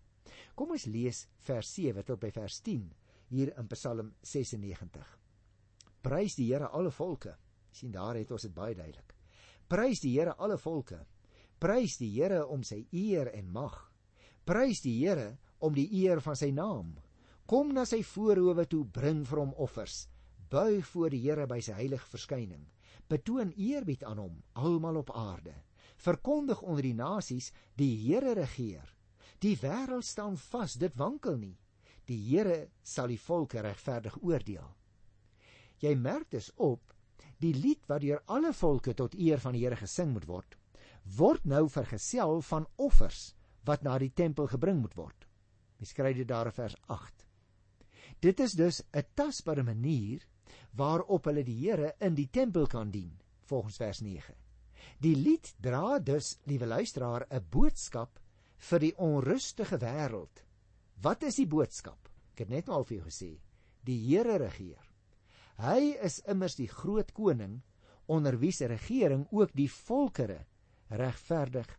Kom 0.56 0.72
ons 0.72 0.86
lees 0.86 1.28
vers 1.38 1.74
7 1.74 2.04
tot 2.04 2.20
by 2.20 2.32
vers 2.32 2.60
10 2.62 2.92
hier 3.28 3.58
in 3.58 3.68
Psalm 3.68 4.14
96. 4.22 5.20
Prys 6.02 6.36
die 6.36 6.54
Here 6.54 6.68
alle 6.68 6.92
volke. 6.92 7.38
Sien 7.76 7.92
daar 7.92 8.16
het 8.16 8.32
ons 8.32 8.46
dit 8.46 8.54
baie 8.54 8.76
duidelik. 8.76 9.16
Prys 9.68 10.04
die 10.04 10.14
Here 10.18 10.36
alle 10.38 10.58
volke. 10.58 11.00
Prys 11.60 11.98
die 11.98 12.12
Here 12.14 12.44
om 12.46 12.64
sy 12.64 12.84
eer 12.92 13.32
en 13.34 13.52
mag. 13.52 13.76
Prys 14.46 14.84
die 14.84 14.98
Here 15.00 15.38
om 15.64 15.74
die 15.76 15.88
eer 16.04 16.22
van 16.22 16.36
sy 16.36 16.52
naam. 16.52 16.94
Kom 17.48 17.74
na 17.76 17.86
sy 17.88 18.02
voorhoewe 18.04 18.66
toe, 18.70 18.84
bring 18.86 19.24
vir 19.28 19.42
hom 19.42 19.54
offers. 19.60 20.08
Buig 20.52 20.86
voor 20.92 21.12
die 21.12 21.22
Here 21.24 21.48
by 21.48 21.60
sy 21.64 21.76
heilige 21.80 22.08
verskyning. 22.12 22.68
Betoon 23.10 23.52
eerbied 23.58 24.04
aan 24.08 24.22
hom 24.22 24.42
almal 24.54 25.02
op 25.02 25.12
aarde. 25.16 25.56
Verkondig 26.04 26.62
onder 26.62 26.84
die 26.84 26.96
nasies 26.96 27.52
die 27.80 27.92
Here 28.06 28.36
regeer. 28.38 28.88
Die 29.44 29.58
wêreld 29.60 30.06
staan 30.08 30.38
vas, 30.38 30.78
dit 30.80 30.96
wankel 30.96 31.38
nie. 31.38 31.58
Die 32.08 32.20
Here 32.30 32.70
sal 32.84 33.12
die 33.12 33.20
volke 33.20 33.64
regverdig 33.64 34.16
oordeel. 34.22 34.70
Jy 35.84 35.96
merk 36.00 36.30
dus 36.32 36.52
op 36.56 36.93
die 37.40 37.54
lied 37.54 37.86
wat 37.88 38.02
deur 38.02 38.22
alle 38.26 38.54
volke 38.54 38.94
tot 38.94 39.16
eer 39.16 39.40
van 39.40 39.54
die 39.54 39.64
Here 39.66 39.76
gesing 39.76 40.14
moet 40.14 40.28
word, 40.28 40.58
word 41.18 41.46
nou 41.46 41.68
vergesel 41.70 42.42
van 42.42 42.68
offers 42.76 43.34
wat 43.66 43.84
na 43.84 43.98
die 44.00 44.12
tempel 44.14 44.48
gebring 44.48 44.82
moet 44.82 44.96
word. 44.96 45.28
Mens 45.80 45.94
kry 45.94 46.14
dit 46.14 46.28
daar 46.28 46.48
in 46.52 46.56
vers 46.56 46.76
8. 46.88 47.26
Dit 48.22 48.40
is 48.40 48.54
dus 48.54 48.84
'n 48.94 49.04
tasbare 49.16 49.64
manier 49.64 50.22
waarop 50.72 51.26
hulle 51.26 51.44
die 51.44 51.60
Here 51.60 51.96
in 52.00 52.16
die 52.16 52.30
tempel 52.30 52.68
kan 52.68 52.92
dien, 52.92 53.20
volgens 53.46 53.78
vers 53.78 54.02
9. 54.02 54.36
Die 55.00 55.16
lied 55.16 55.54
dra 55.60 56.00
dus, 56.00 56.38
liewe 56.46 56.66
luisteraar, 56.66 57.26
'n 57.30 57.46
boodskap 57.50 58.20
vir 58.58 58.80
die 58.80 58.96
onrustige 58.98 59.78
wêreld. 59.78 60.44
Wat 61.02 61.24
is 61.24 61.36
die 61.36 61.48
boodskap? 61.48 62.10
Ek 62.34 62.40
het 62.40 62.50
net 62.50 62.70
al 62.70 62.84
vir 62.84 62.98
jou 62.98 63.06
gesê, 63.06 63.40
die 63.84 64.00
Here 64.08 64.38
regeer. 64.38 64.93
Hy 65.62 65.94
is 66.02 66.22
immers 66.30 66.56
die 66.58 66.70
groot 66.70 67.12
koning 67.14 67.60
onder 68.12 68.38
wie 68.42 68.52
se 68.52 68.68
regering 68.68 69.28
ook 69.32 69.54
die 69.56 69.70
volkere 69.72 70.46
regverdig 70.90 71.70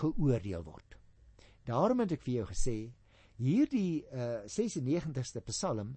geoordeel 0.00 0.64
word. 0.64 0.96
Daarom 1.68 2.00
het 2.00 2.14
ek 2.16 2.24
vir 2.24 2.40
jou 2.40 2.46
gesê, 2.48 2.76
hierdie 3.38 4.04
uh, 4.08 4.44
96ste 4.48 5.42
Psalm 5.46 5.94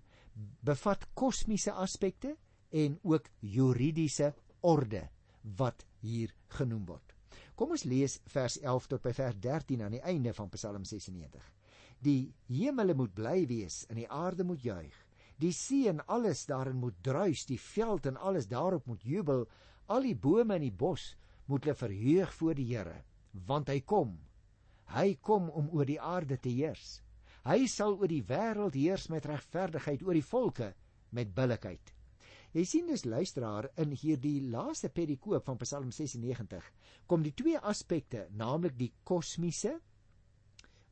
bevat 0.64 1.08
kosmiese 1.18 1.74
aspekte 1.74 2.36
en 2.72 3.00
ook 3.04 3.28
juridiese 3.40 4.34
orde 4.62 5.08
wat 5.58 5.86
hier 6.04 6.32
genoem 6.58 6.86
word. 6.86 7.16
Kom 7.56 7.74
ons 7.76 7.86
lees 7.86 8.20
vers 8.32 8.58
11 8.62 8.88
tot 8.94 9.04
by 9.04 9.14
vers 9.16 9.40
13 9.42 9.84
aan 9.86 9.96
die 9.98 10.04
einde 10.08 10.34
van 10.34 10.52
Psalm 10.54 10.86
96. 10.88 11.42
Die 12.02 12.32
hemele 12.50 12.96
moet 12.98 13.14
bly 13.14 13.44
wees 13.50 13.84
en 13.90 14.00
die 14.02 14.10
aarde 14.10 14.46
moet 14.48 14.64
juig. 14.64 14.96
Die 15.42 15.54
see 15.58 15.90
en 15.90 16.04
alles 16.06 16.46
daarin 16.46 16.78
moet 16.78 16.98
druis, 17.02 17.48
die 17.50 17.60
veld 17.60 18.06
en 18.06 18.18
alles 18.18 18.48
daarop 18.48 18.86
moet 18.86 19.02
jubel. 19.02 19.48
Al 19.90 20.06
die 20.06 20.16
bome 20.16 20.60
in 20.60 20.68
die 20.68 20.76
bos 20.84 21.16
moet 21.50 21.66
hulle 21.66 21.78
verheug 21.78 22.34
voor 22.38 22.56
die 22.60 22.68
Here, 22.70 23.00
want 23.48 23.72
hy 23.72 23.80
kom. 23.82 24.20
Hy 24.94 25.16
kom 25.24 25.50
om 25.50 25.72
oor 25.74 25.88
die 25.88 26.00
aarde 26.00 26.38
te 26.38 26.52
heers. 26.54 27.00
Hy 27.48 27.66
sal 27.72 27.98
oor 27.98 28.12
die 28.12 28.22
wêreld 28.28 28.76
heers 28.78 29.08
met 29.10 29.26
regverdigheid 29.26 30.04
oor 30.06 30.14
die 30.14 30.26
volke 30.26 30.74
met 31.16 31.34
billikheid. 31.34 31.94
Jy 32.52 32.66
sien 32.68 32.90
dus 32.92 33.06
luisteraar 33.08 33.70
in 33.80 33.96
hierdie 33.96 34.42
laaste 34.52 34.92
perikoop 34.92 35.48
van 35.48 35.60
Psalm 35.64 35.92
96 35.96 36.68
kom 37.08 37.24
die 37.24 37.34
twee 37.34 37.58
aspekte, 37.58 38.28
naamlik 38.36 38.76
die 38.78 38.92
kosmiese 39.08 39.78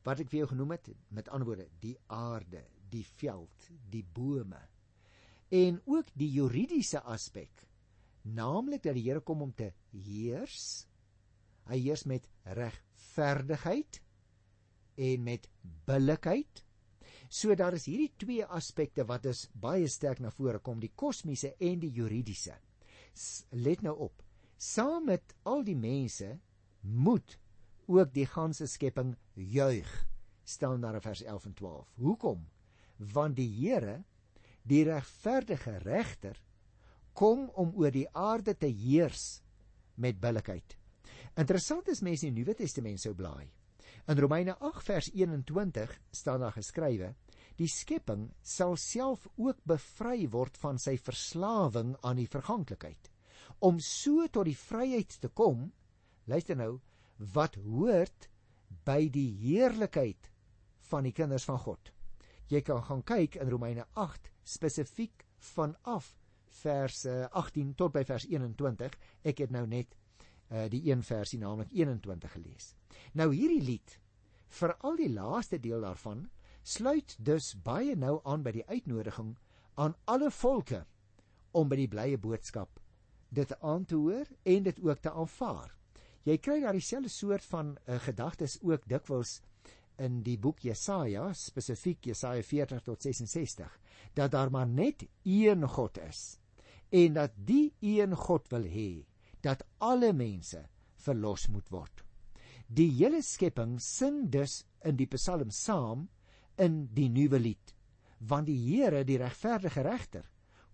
wat 0.08 0.22
ek 0.24 0.30
vir 0.32 0.40
jou 0.40 0.50
genoem 0.54 0.72
het, 0.78 0.88
met 1.12 1.28
ander 1.28 1.50
woorde, 1.50 1.66
die 1.82 1.94
aarde, 2.08 2.62
die 2.90 3.06
veld, 3.06 3.70
die 3.90 4.04
bome 4.04 4.60
en 5.50 5.80
ook 5.90 6.12
die 6.14 6.30
juridiese 6.30 7.02
aspek, 7.10 7.66
naamlik 8.22 8.84
dat 8.84 8.94
die 8.94 9.08
Here 9.08 9.20
kom 9.20 9.42
om 9.42 9.52
te 9.54 9.72
heers. 9.90 10.86
Hy 11.70 11.80
heers 11.82 12.06
met 12.06 12.28
regverdigheid 12.46 14.00
en 15.00 15.24
met 15.26 15.48
billikheid. 15.86 16.62
So 17.30 17.54
daar 17.54 17.74
is 17.78 17.86
hierdie 17.90 18.12
twee 18.18 18.46
aspekte 18.46 19.04
wat 19.06 19.26
is 19.30 19.48
baie 19.54 19.88
sterk 19.90 20.22
na 20.22 20.30
vore 20.34 20.58
kom, 20.62 20.80
die 20.82 20.92
kosmiese 20.94 21.54
en 21.58 21.82
die 21.82 21.92
juridiese. 21.94 22.56
Let 23.50 23.82
nou 23.82 23.96
op. 24.06 24.22
Saam 24.60 25.08
met 25.10 25.34
al 25.48 25.64
die 25.66 25.78
mense 25.78 26.36
moet 26.80 27.38
ook 27.90 28.14
die 28.14 28.26
ganse 28.26 28.66
skepping 28.70 29.16
juig. 29.34 29.90
Stel 30.44 30.78
na 30.78 30.94
vers 31.00 31.22
11 31.22 31.50
en 31.50 31.54
12. 31.54 31.92
Hoekom? 31.98 32.46
Want 33.00 33.36
die 33.36 33.48
Here, 33.48 34.02
die 34.62 34.84
regverdige 34.84 35.78
regter, 35.84 36.36
kom 37.16 37.48
om 37.58 37.72
oor 37.80 37.92
die 37.92 38.06
aarde 38.12 38.54
te 38.54 38.68
heers 38.68 39.40
met 40.00 40.20
billikheid. 40.20 40.76
Interessant 41.40 41.88
is 41.88 42.02
mense 42.04 42.26
in 42.26 42.34
die 42.34 42.44
Nuwe 42.44 42.56
Testament 42.58 43.00
sou 43.00 43.14
blaai. 43.16 43.48
In 44.08 44.18
Romeine 44.18 44.56
8 44.58 44.84
vers 44.86 45.10
21 45.12 45.92
staan 46.12 46.40
daar 46.40 46.56
geskrywe: 46.56 47.14
Die 47.56 47.68
skepping 47.68 48.30
sal 48.42 48.76
self 48.80 49.26
ook 49.36 49.60
bevry 49.68 50.28
word 50.32 50.56
van 50.60 50.78
sy 50.78 50.96
verslawing 50.96 51.96
aan 52.02 52.20
die 52.20 52.28
verganklikheid 52.30 53.10
om 53.60 53.80
so 53.84 54.26
tot 54.32 54.48
die 54.48 54.56
vryheid 54.56 55.16
te 55.20 55.28
kom. 55.28 55.68
Luister 56.30 56.56
nou, 56.56 56.78
wat 57.34 57.58
hoort 57.60 58.28
by 58.86 59.08
die 59.12 59.28
heerlikheid 59.42 60.30
van 60.90 61.04
die 61.04 61.14
kinders 61.16 61.44
van 61.48 61.58
God. 61.60 61.90
Jy 62.50 62.60
kan 62.66 62.82
gaan 62.82 63.02
kyk 63.06 63.36
in 63.38 63.50
Romeine 63.50 63.86
8 63.94 64.30
spesifiek 64.42 65.24
vanaf 65.54 66.16
vers 66.60 67.04
18 67.06 67.74
tot 67.78 67.94
by 67.94 68.02
vers 68.08 68.26
21. 68.26 68.96
Ek 69.22 69.38
het 69.44 69.54
nou 69.54 69.66
net 69.70 69.94
uh, 70.50 70.66
die 70.72 70.82
een 70.90 71.04
versie 71.06 71.38
naamlik 71.38 71.70
21 71.70 72.32
gelees. 72.34 72.72
Nou 73.14 73.30
hierdie 73.34 73.62
lied, 73.62 73.96
veral 74.50 74.98
die 74.98 75.10
laaste 75.12 75.60
deel 75.62 75.86
daarvan, 75.86 76.26
sluit 76.62 77.14
dus 77.22 77.54
baie 77.54 77.94
nou 77.96 78.18
aan 78.26 78.42
by 78.42 78.52
die 78.58 78.66
uitnodiging 78.66 79.36
aan 79.80 79.94
alle 80.10 80.30
volke 80.34 80.84
om 81.56 81.70
by 81.70 81.78
die 81.78 81.90
blye 81.90 82.18
boodskap 82.18 82.80
dit 83.30 83.52
aan 83.62 83.84
te 83.86 83.94
hoor 83.94 84.26
en 84.42 84.66
dit 84.66 84.80
ook 84.82 84.98
te 84.98 85.12
aanvaar. 85.14 85.70
Jy 86.26 86.36
kry 86.42 86.58
daar 86.60 86.76
dieselfde 86.76 87.08
soort 87.08 87.46
van 87.46 87.76
uh, 87.86 87.96
gedagtes 88.02 88.58
ook 88.66 88.82
dikwels 88.90 89.38
in 90.00 90.20
die 90.24 90.38
boek 90.40 90.64
Jesaja, 90.64 91.30
spesifiek 91.36 92.10
Jesaja 92.10 92.42
40 92.42 92.84
tot 92.86 93.02
66, 93.04 93.72
dat 94.16 94.32
daar 94.32 94.50
maar 94.50 94.68
net 94.68 95.04
een 95.24 95.66
God 95.68 96.00
is 96.02 96.40
en 96.90 97.14
dat 97.14 97.34
die 97.46 97.72
een 97.80 98.16
God 98.18 98.48
wil 98.50 98.66
hê 98.66 99.04
dat 99.46 99.62
alle 99.78 100.12
mense 100.12 100.64
verlos 101.00 101.46
moet 101.48 101.68
word. 101.70 102.02
Die 102.66 102.90
hele 102.98 103.22
skepping 103.22 103.78
sing 103.82 104.26
dus 104.30 104.64
in 104.86 104.98
die 104.98 105.08
Psalm 105.14 105.50
saam 105.54 106.08
in 106.60 106.84
die 106.94 107.08
nuwe 107.08 107.38
lied, 107.38 107.74
want 108.18 108.50
die 108.50 108.58
Here, 108.58 109.04
die 109.04 109.18
regverdige 109.18 109.82
regter, 109.86 110.26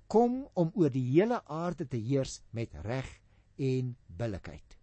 kom 0.09 0.45
om 0.55 0.73
oor 0.75 0.91
die 0.91 1.05
hele 1.13 1.43
aarde 1.47 1.87
te 1.87 1.99
heers 2.01 2.41
met 2.51 2.75
reg 2.85 3.09
en 3.57 3.95
billikheid. 4.09 4.77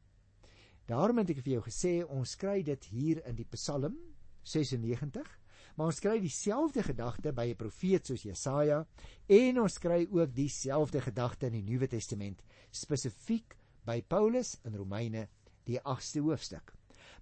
Daarom 0.87 1.21
het 1.21 1.31
ek 1.31 1.43
vir 1.43 1.57
jou 1.57 1.65
gesê 1.67 1.93
ons 2.03 2.35
kry 2.39 2.61
dit 2.63 2.89
hier 2.91 3.21
in 3.27 3.37
die 3.37 3.47
Psalm 3.55 3.95
96, 4.43 5.39
maar 5.75 5.89
ons 5.89 5.99
kry 5.99 6.19
dieselfde 6.21 6.83
gedagte 6.83 7.33
by 7.33 7.47
'n 7.49 7.55
profeet 7.55 8.05
soos 8.05 8.23
Jesaja 8.23 8.85
en 9.27 9.59
ons 9.61 9.77
kry 9.77 10.07
ook 10.11 10.35
dieselfde 10.35 11.01
gedagte 11.01 11.47
in 11.47 11.53
die 11.53 11.71
Nuwe 11.71 11.87
Testament 11.87 12.43
spesifiek 12.71 13.57
by 13.85 14.01
Paulus 14.01 14.57
in 14.65 14.75
Romeine 14.75 15.27
die 15.65 15.79
8ste 15.79 16.21
hoofstuk. 16.21 16.73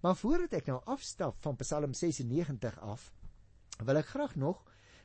Maar 0.02 0.16
voordat 0.16 0.54
ek 0.54 0.68
nou 0.68 0.82
afstap 0.86 1.38
van 1.42 1.56
Psalm 1.56 1.94
96 1.94 2.80
af, 2.80 3.12
wil 3.86 3.98
ek 3.98 4.14
graag 4.14 4.36
nog 4.36 4.64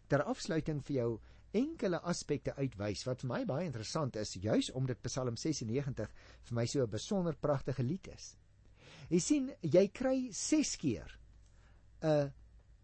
ter 0.09 0.23
afsluiting 0.23 0.83
vir 0.85 0.97
jou 0.97 1.11
enkele 1.57 2.01
aspekte 2.01 2.55
uitwys 2.57 3.05
wat 3.07 3.21
vir 3.21 3.29
my 3.29 3.45
baie 3.49 3.67
interessant 3.67 4.17
is, 4.17 4.35
juis 4.35 4.71
omdat 4.73 5.03
Psalm 5.03 5.37
96 5.37 6.11
vir 6.49 6.55
my 6.55 6.67
so 6.67 6.83
'n 6.83 6.91
besonder 6.91 7.37
pragtige 7.37 7.83
lied 7.83 8.09
is. 8.09 8.37
Jy 9.09 9.21
sien, 9.21 9.53
jy 9.63 9.89
kry 9.89 10.29
6 10.33 10.77
keer 10.77 11.19
'n 12.03 12.33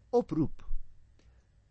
oproep. 0.09 0.63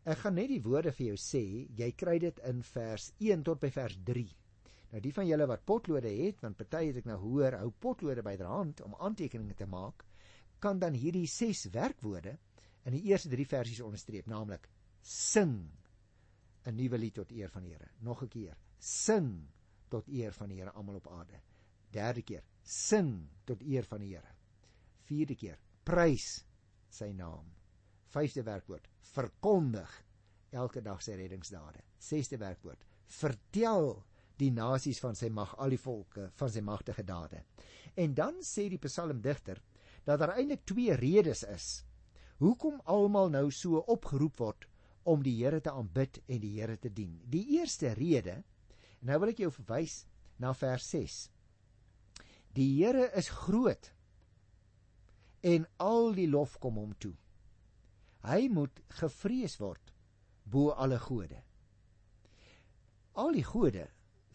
Ek 0.04 0.18
gaan 0.18 0.34
net 0.34 0.48
die 0.48 0.62
woorde 0.62 0.92
vir 0.92 1.06
jou 1.06 1.16
sê, 1.16 1.66
jy 1.78 1.92
kry 1.92 2.18
dit 2.18 2.38
in 2.38 2.62
vers 2.62 3.12
1 3.18 3.42
tot 3.42 3.60
by 3.60 3.70
vers 3.70 3.96
Nou 4.92 5.00
die 5.00 5.12
van 5.16 5.26
julle 5.26 5.46
wat 5.48 5.64
potlode 5.64 6.10
het, 6.10 6.40
want 6.44 6.58
party 6.58 6.88
het 6.90 6.98
ek 7.00 7.06
nou 7.08 7.16
hoor, 7.22 7.54
hou 7.62 7.70
potlode 7.70 8.22
byderhand 8.22 8.82
om 8.84 8.96
aantekeninge 9.00 9.54
te 9.56 9.66
maak, 9.66 10.04
kan 10.60 10.78
dan 10.78 10.92
hierdie 10.92 11.26
6 11.26 11.70
werkwoorde 11.72 12.34
in 12.84 12.98
die 12.98 13.06
eerste 13.08 13.30
3 13.32 13.46
versies 13.46 13.80
onderstreep, 13.80 14.26
naamlik 14.26 14.68
sing 15.00 15.70
'n 16.66 16.76
nuwe 16.76 16.98
lied 16.98 17.14
tot 17.14 17.32
eer 17.32 17.48
van 17.48 17.62
die 17.62 17.72
Here. 17.72 17.88
Nog 18.00 18.22
'n 18.22 18.28
keer, 18.28 18.56
sing 18.78 19.48
tot 19.88 20.08
eer 20.08 20.32
van 20.32 20.48
die 20.48 20.58
Here 20.58 20.70
almal 20.70 20.96
op 20.96 21.08
aarde. 21.08 21.40
Derde 21.90 22.22
keer, 22.22 22.44
sing 22.62 23.28
tot 23.44 23.62
eer 23.62 23.84
van 23.84 24.00
die 24.00 24.14
Here. 24.14 24.34
Vierde 25.08 25.34
keer, 25.34 25.58
prys 25.84 26.44
sy 26.92 27.12
naam. 27.16 27.48
Vyfde 28.12 28.44
werkwoord, 28.46 28.88
verkondig 29.14 29.92
elke 30.52 30.82
dag 30.84 31.00
sy 31.02 31.16
reddingsdade. 31.16 31.80
Sesde 31.98 32.38
werkwoord, 32.40 32.82
vertel 33.08 33.94
die 34.40 34.50
nasies 34.52 35.00
van 35.00 35.16
sy 35.16 35.30
mag, 35.32 35.54
al 35.60 35.72
die 35.72 35.80
volke 35.80 36.28
van 36.36 36.50
sy 36.52 36.62
magtige 36.64 37.04
dade. 37.06 37.42
En 37.96 38.14
dan 38.16 38.40
sê 38.44 38.68
die 38.72 38.80
psalmdigter 38.80 39.60
dat 40.04 40.20
daar 40.20 40.34
eintlik 40.36 40.64
twee 40.66 40.96
redes 40.98 41.44
is 41.46 41.82
hoekom 42.42 42.80
almal 42.90 43.30
nou 43.30 43.48
so 43.54 43.84
opgeroep 43.92 44.40
word 44.42 44.66
om 45.06 45.22
die 45.22 45.34
Here 45.38 45.60
te 45.62 45.70
aanbid 45.70 46.18
en 46.26 46.40
die 46.42 46.56
Here 46.56 46.76
te 46.78 46.90
dien. 46.90 47.20
Die 47.30 47.58
eerste 47.58 47.92
rede, 47.94 48.40
en 49.00 49.10
nou 49.10 49.18
wil 49.22 49.32
ek 49.32 49.42
jou 49.44 49.50
verwys 49.54 50.02
na 50.42 50.52
vers 50.58 50.88
6. 50.90 51.18
Die 52.56 52.68
Here 52.80 53.08
is 53.18 53.30
groot 53.44 53.92
en 55.42 55.66
al 55.82 56.12
die 56.14 56.28
lof 56.30 56.58
kom 56.62 56.78
hom 56.78 56.94
toe. 57.02 57.14
Hy 58.22 58.46
moet 58.54 58.82
gevrees 59.00 59.58
word 59.58 59.90
bo 60.46 60.70
alle 60.70 60.98
gode. 61.02 61.40
Al 63.18 63.34
die 63.34 63.44
gode 63.44 63.88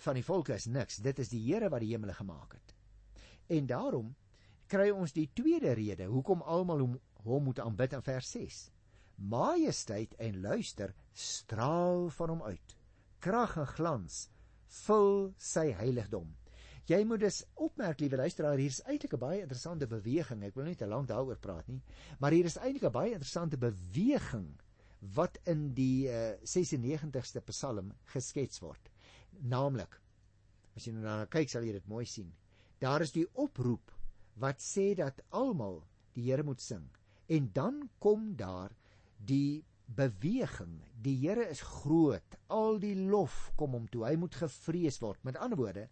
van 0.04 0.18
die 0.20 0.26
volke 0.26 0.54
is 0.56 0.68
niks, 0.68 1.00
dit 1.02 1.20
is 1.20 1.32
die 1.32 1.42
Here 1.48 1.72
wat 1.74 1.82
die 1.82 1.94
hemele 1.94 2.14
gemaak 2.14 2.54
het. 2.54 2.74
En 3.48 3.68
daarom 3.70 4.14
kry 4.68 4.90
ons 4.92 5.16
die 5.16 5.30
tweede 5.34 5.74
rede 5.80 6.10
hoekom 6.12 6.44
almal 6.44 6.84
hom, 6.84 6.98
hom 7.24 7.48
moet 7.48 7.62
aanbid 7.64 7.96
in 7.96 8.04
vers 8.04 8.32
6. 8.36 8.58
Majesteit 9.18 10.14
en 10.22 10.42
luister 10.44 10.94
straal 11.14 12.10
van 12.20 12.36
hom 12.36 12.44
uit. 12.44 12.76
Krag 13.24 13.56
en 13.58 13.70
glans 13.72 14.28
vul 14.84 15.32
sy 15.40 15.72
heiligdom. 15.80 16.36
Jy 16.88 17.02
moet 17.04 17.20
dus 17.20 17.42
opmerk, 17.60 18.00
liewe 18.00 18.16
luisteraar, 18.16 18.56
hier 18.56 18.72
is 18.72 18.84
eintlik 18.88 19.14
'n 19.14 19.20
baie 19.20 19.42
interessante 19.42 19.88
beweging. 19.88 20.44
Ek 20.44 20.56
wil 20.56 20.70
nie 20.70 20.76
te 20.76 20.88
lank 20.88 21.08
daaroor 21.08 21.36
praat 21.36 21.68
nie, 21.68 21.82
maar 22.20 22.32
hier 22.32 22.46
is 22.46 22.56
eintlik 22.58 22.86
'n 22.88 22.92
baie 22.92 23.12
interessante 23.12 23.58
beweging 23.58 24.56
wat 25.16 25.38
in 25.44 25.74
die 25.74 26.08
uh, 26.08 26.30
eh, 26.30 26.40
96ste 26.44 27.42
Psalm 27.46 27.92
geskets 28.14 28.62
word. 28.62 28.90
Naamlik, 29.42 30.00
as 30.76 30.86
jy 30.86 30.94
nou 30.94 31.04
daarna 31.04 31.26
kyk, 31.26 31.50
sal 31.50 31.64
jy 31.64 31.74
dit 31.74 31.88
mooi 31.88 32.06
sien. 32.06 32.32
Daar 32.80 33.02
is 33.02 33.12
die 33.12 33.28
oproep 33.34 33.92
wat 34.40 34.62
sê 34.62 34.96
dat 34.96 35.22
almal 35.30 35.84
die 36.14 36.32
Here 36.32 36.44
moet 36.44 36.62
sing. 36.62 36.88
En 37.28 37.52
dan 37.54 37.90
kom 38.00 38.36
daar 38.36 38.72
die 39.18 39.66
beweging. 39.86 40.80
Die 41.02 41.18
Here 41.20 41.50
is 41.50 41.62
groot. 41.62 42.38
Al 42.48 42.80
die 42.80 42.96
lof 42.96 43.52
kom 43.56 43.74
hom 43.74 43.88
toe. 43.90 44.06
Hy 44.06 44.16
moet 44.16 44.36
gevrees 44.36 45.02
word. 45.02 45.24
Met 45.24 45.38
ander 45.38 45.58
woorde, 45.58 45.90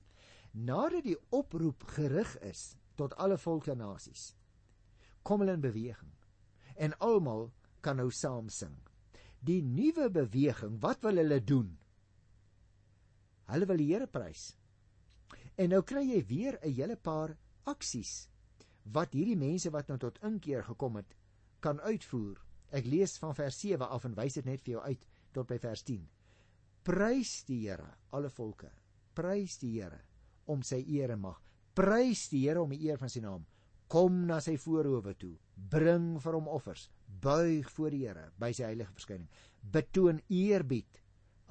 nadat 0.55 1.03
die 1.03 1.17
oproep 1.35 1.83
gerig 1.97 2.38
is 2.47 2.74
tot 2.95 3.15
alle 3.19 3.38
volke 3.38 3.74
en 3.74 3.83
nasies 3.83 4.31
kom 5.25 5.41
hulle 5.41 5.57
in 5.57 5.63
beweging 5.63 6.13
en 6.75 6.93
almal 7.03 7.50
kan 7.85 8.00
nou 8.01 8.09
saam 8.12 8.50
sing. 8.50 8.75
Die 9.45 9.62
nuwe 9.63 10.09
beweging 10.13 10.79
wat 10.83 11.03
wil 11.05 11.21
hulle 11.21 11.39
doen? 11.41 11.75
Hulle 13.50 13.67
wil 13.69 13.81
die 13.81 13.91
Here 13.91 14.07
prys. 14.09 14.55
En 15.55 15.71
nou 15.71 15.81
kry 15.85 16.03
jy 16.03 16.21
weer 16.27 16.57
'n 16.62 16.74
hele 16.74 16.97
paar 16.97 17.38
aksies 17.65 18.29
wat 18.83 19.13
hierdie 19.13 19.38
mense 19.38 19.69
wat 19.71 19.88
nou 19.88 19.97
tot 19.97 20.19
inkeer 20.24 20.63
gekom 20.63 20.95
het 20.95 21.15
kan 21.59 21.79
uitvoer. 21.79 22.41
Ek 22.71 22.85
lees 22.85 23.17
van 23.17 23.35
vers 23.35 23.59
7 23.59 23.89
af 23.89 24.05
en 24.05 24.15
wys 24.15 24.33
dit 24.33 24.45
net 24.45 24.62
vir 24.62 24.74
jou 24.74 24.83
uit 24.83 25.05
tot 25.31 25.47
by 25.47 25.57
vers 25.57 25.83
10 25.83 26.09
prys 26.83 27.43
die 27.45 27.67
Here 27.67 27.97
alle 28.12 28.29
volke. 28.29 28.69
Prys 29.13 29.57
die 29.57 29.81
Here 29.81 30.01
om 30.45 30.63
sy 30.63 30.81
eer 30.87 31.11
en 31.15 31.21
mag. 31.25 31.41
Prys 31.75 32.29
die 32.31 32.45
Here 32.45 32.61
om 32.61 32.71
die 32.71 32.85
eer 32.87 32.99
van 33.01 33.11
sy 33.11 33.21
naam. 33.23 33.45
Kom 33.91 34.23
na 34.25 34.39
sy 34.41 34.55
voorhoewe 34.57 35.13
toe. 35.19 35.33
Bring 35.55 36.15
vir 36.23 36.37
hom 36.37 36.47
offers. 36.47 36.87
Buig 37.21 37.70
voor 37.75 37.91
die 37.91 38.05
Here 38.05 38.29
by 38.39 38.51
sy 38.55 38.63
heilige 38.70 38.96
verskyning. 38.96 39.27
Betoon 39.61 40.22
eerbied 40.29 41.01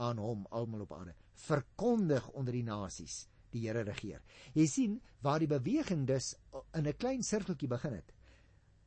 aan 0.03 0.19
hom 0.19 0.47
almal 0.51 0.87
op 0.87 0.95
aarde. 0.97 1.15
Verkondig 1.47 2.27
onder 2.33 2.57
die 2.57 2.67
nasies 2.67 3.25
die 3.55 3.67
Here 3.69 3.85
regeer. 3.87 4.23
Jy 4.55 4.67
sien 4.67 4.99
waar 5.23 5.43
die 5.43 5.51
beweging 5.51 6.07
dus 6.07 6.35
in 6.75 6.87
'n 6.87 6.99
klein 6.99 7.23
sirkeltjie 7.23 7.69
begin 7.69 7.95
het. 7.95 8.13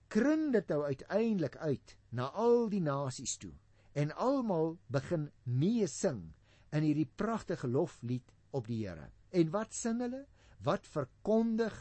Kring 0.09 0.51
dit 0.53 0.67
nou 0.69 0.83
uiteindelik 0.83 1.55
uit 1.57 1.97
na 2.11 2.31
al 2.31 2.69
die 2.69 2.81
nasies 2.81 3.37
toe 3.37 3.53
en 3.93 4.11
almal 4.15 4.77
begin 4.87 5.31
mee 5.43 5.87
sing 5.87 6.33
in 6.71 6.83
hierdie 6.83 7.09
pragtige 7.15 7.67
loflied 7.67 8.33
op 8.51 8.67
die 8.67 8.87
Here. 8.87 9.11
En 9.29 9.49
wat 9.51 9.73
sing 9.73 10.01
hulle? 10.01 10.25
Wat 10.63 10.87
verkondig 10.87 11.75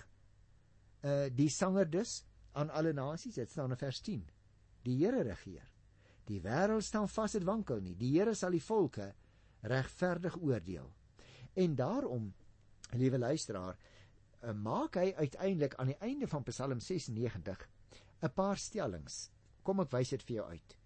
uh 1.07 1.27
die 1.33 1.51
sanger 1.53 1.91
dus 1.91 2.25
aan 2.53 2.71
alle 2.71 2.93
nasies? 2.93 3.35
Dit 3.35 3.51
staan 3.51 3.71
in 3.71 3.81
vers 3.81 4.01
10. 4.01 4.25
Die 4.83 4.97
Here 5.05 5.23
regeer. 5.23 5.67
Die 6.27 6.41
wêreld 6.43 6.85
staan 6.85 7.09
vas, 7.09 7.37
dit 7.37 7.45
wankel 7.47 7.81
nie. 7.81 7.95
Die 7.99 8.13
Here 8.17 8.35
sal 8.35 8.57
die 8.57 8.63
volke 8.63 9.13
regverdig 9.67 10.37
oordeel. 10.43 10.89
En 11.57 11.75
daarom, 11.75 12.35
liewe 12.93 13.19
luisteraar, 13.19 13.79
uh, 14.43 14.53
maak 14.53 14.99
hy 15.01 15.13
uiteindelik 15.17 15.75
aan 15.81 15.93
die 15.95 16.01
einde 16.05 16.29
van 16.29 16.45
Psalm 16.47 16.81
96 16.81 17.69
'n 18.23 18.33
paar 18.35 18.59
stellings. 18.59 19.31
Kom 19.63 19.81
ek 19.81 19.91
wys 19.93 20.11
dit 20.15 20.23
vir 20.23 20.37
jou 20.37 20.47
uit. 20.51 20.77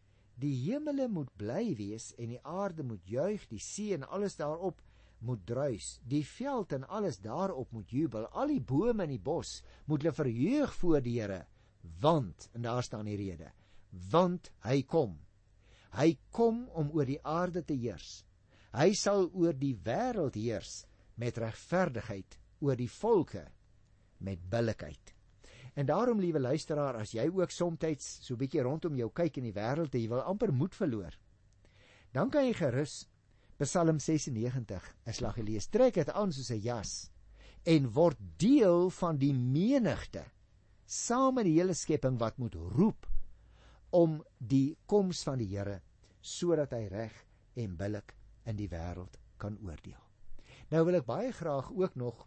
Die 0.40 0.54
hemele 0.64 1.08
moet 1.08 1.30
bly 1.36 1.74
wees 1.76 2.14
en 2.16 2.28
die 2.28 2.40
aarde 2.42 2.82
moet 2.82 3.04
juig, 3.04 3.46
die 3.48 3.60
see 3.60 3.94
en 3.94 4.08
alles 4.08 4.36
daarop 4.36 4.80
moet 5.20 5.42
druis, 5.46 5.98
die 6.02 6.24
veld 6.26 6.72
en 6.72 6.86
alles 6.88 7.20
daarop 7.20 7.72
moet 7.72 7.90
jubel, 7.90 8.26
al 8.32 8.52
die 8.52 8.60
bome 8.60 9.04
in 9.04 9.14
die 9.14 9.22
bos 9.22 9.60
moet 9.86 10.02
hulle 10.02 10.16
verheug 10.16 10.74
voor 10.80 11.02
die 11.04 11.18
Here, 11.20 11.44
want 12.00 12.48
en 12.54 12.62
daar 12.62 12.82
staan 12.82 13.08
die 13.08 13.18
rede, 13.18 13.52
want 14.10 14.50
hy 14.64 14.82
kom. 14.82 15.18
Hy 15.96 16.14
kom 16.30 16.66
om 16.78 16.92
oor 16.94 17.08
die 17.08 17.20
aarde 17.26 17.64
te 17.66 17.74
heers. 17.74 18.20
Hy 18.70 18.92
sal 18.94 19.26
oor 19.34 19.56
die 19.58 19.74
wêreld 19.74 20.36
heers 20.38 20.84
met 21.18 21.38
regverdigheid 21.42 22.38
oor 22.62 22.78
die 22.78 22.90
volke 22.90 23.48
met 24.22 24.42
billikheid. 24.50 25.14
En 25.74 25.86
daarom 25.86 26.20
liewe 26.20 26.40
luisteraar, 26.40 26.98
as 27.00 27.14
jy 27.14 27.26
ook 27.30 27.50
soms 27.50 28.18
so 28.20 28.34
'n 28.34 28.38
bietjie 28.38 28.62
rondom 28.62 28.96
jou 28.96 29.10
kyk 29.10 29.36
in 29.36 29.44
die 29.44 29.52
wêreld 29.52 29.94
en 29.94 30.00
jy 30.00 30.08
wil 30.08 30.22
amper 30.22 30.52
moed 30.52 30.74
verloor, 30.74 31.14
dan 32.12 32.30
kan 32.30 32.44
jy 32.44 32.52
gerus 32.52 33.08
Psalm 33.60 33.98
96 34.00 34.84
is 35.04 35.18
lag 35.20 35.34
gelees. 35.36 35.66
Trek 35.68 35.98
dit 35.98 36.10
aan 36.16 36.32
soos 36.32 36.50
'n 36.50 36.62
jas 36.64 37.10
en 37.68 37.90
word 37.92 38.16
deel 38.40 38.88
van 38.90 39.18
die 39.18 39.34
menigte 39.34 40.24
saam 40.86 41.34
met 41.34 41.44
die 41.44 41.58
hele 41.58 41.74
skepping 41.74 42.16
wat 42.18 42.38
moet 42.38 42.54
roep 42.54 43.06
om 43.90 44.24
die 44.38 44.78
koms 44.86 45.22
van 45.22 45.38
die 45.38 45.50
Here 45.50 45.82
sodat 46.20 46.72
hy 46.72 46.88
reg 46.88 47.12
en 47.54 47.76
billik 47.76 48.16
in 48.46 48.56
die 48.56 48.68
wêreld 48.68 49.18
kan 49.36 49.58
oordeel. 49.60 50.00
Nou 50.70 50.84
wil 50.84 50.94
ek 50.94 51.06
baie 51.06 51.32
graag 51.32 51.70
ook 51.70 51.94
nog 51.94 52.26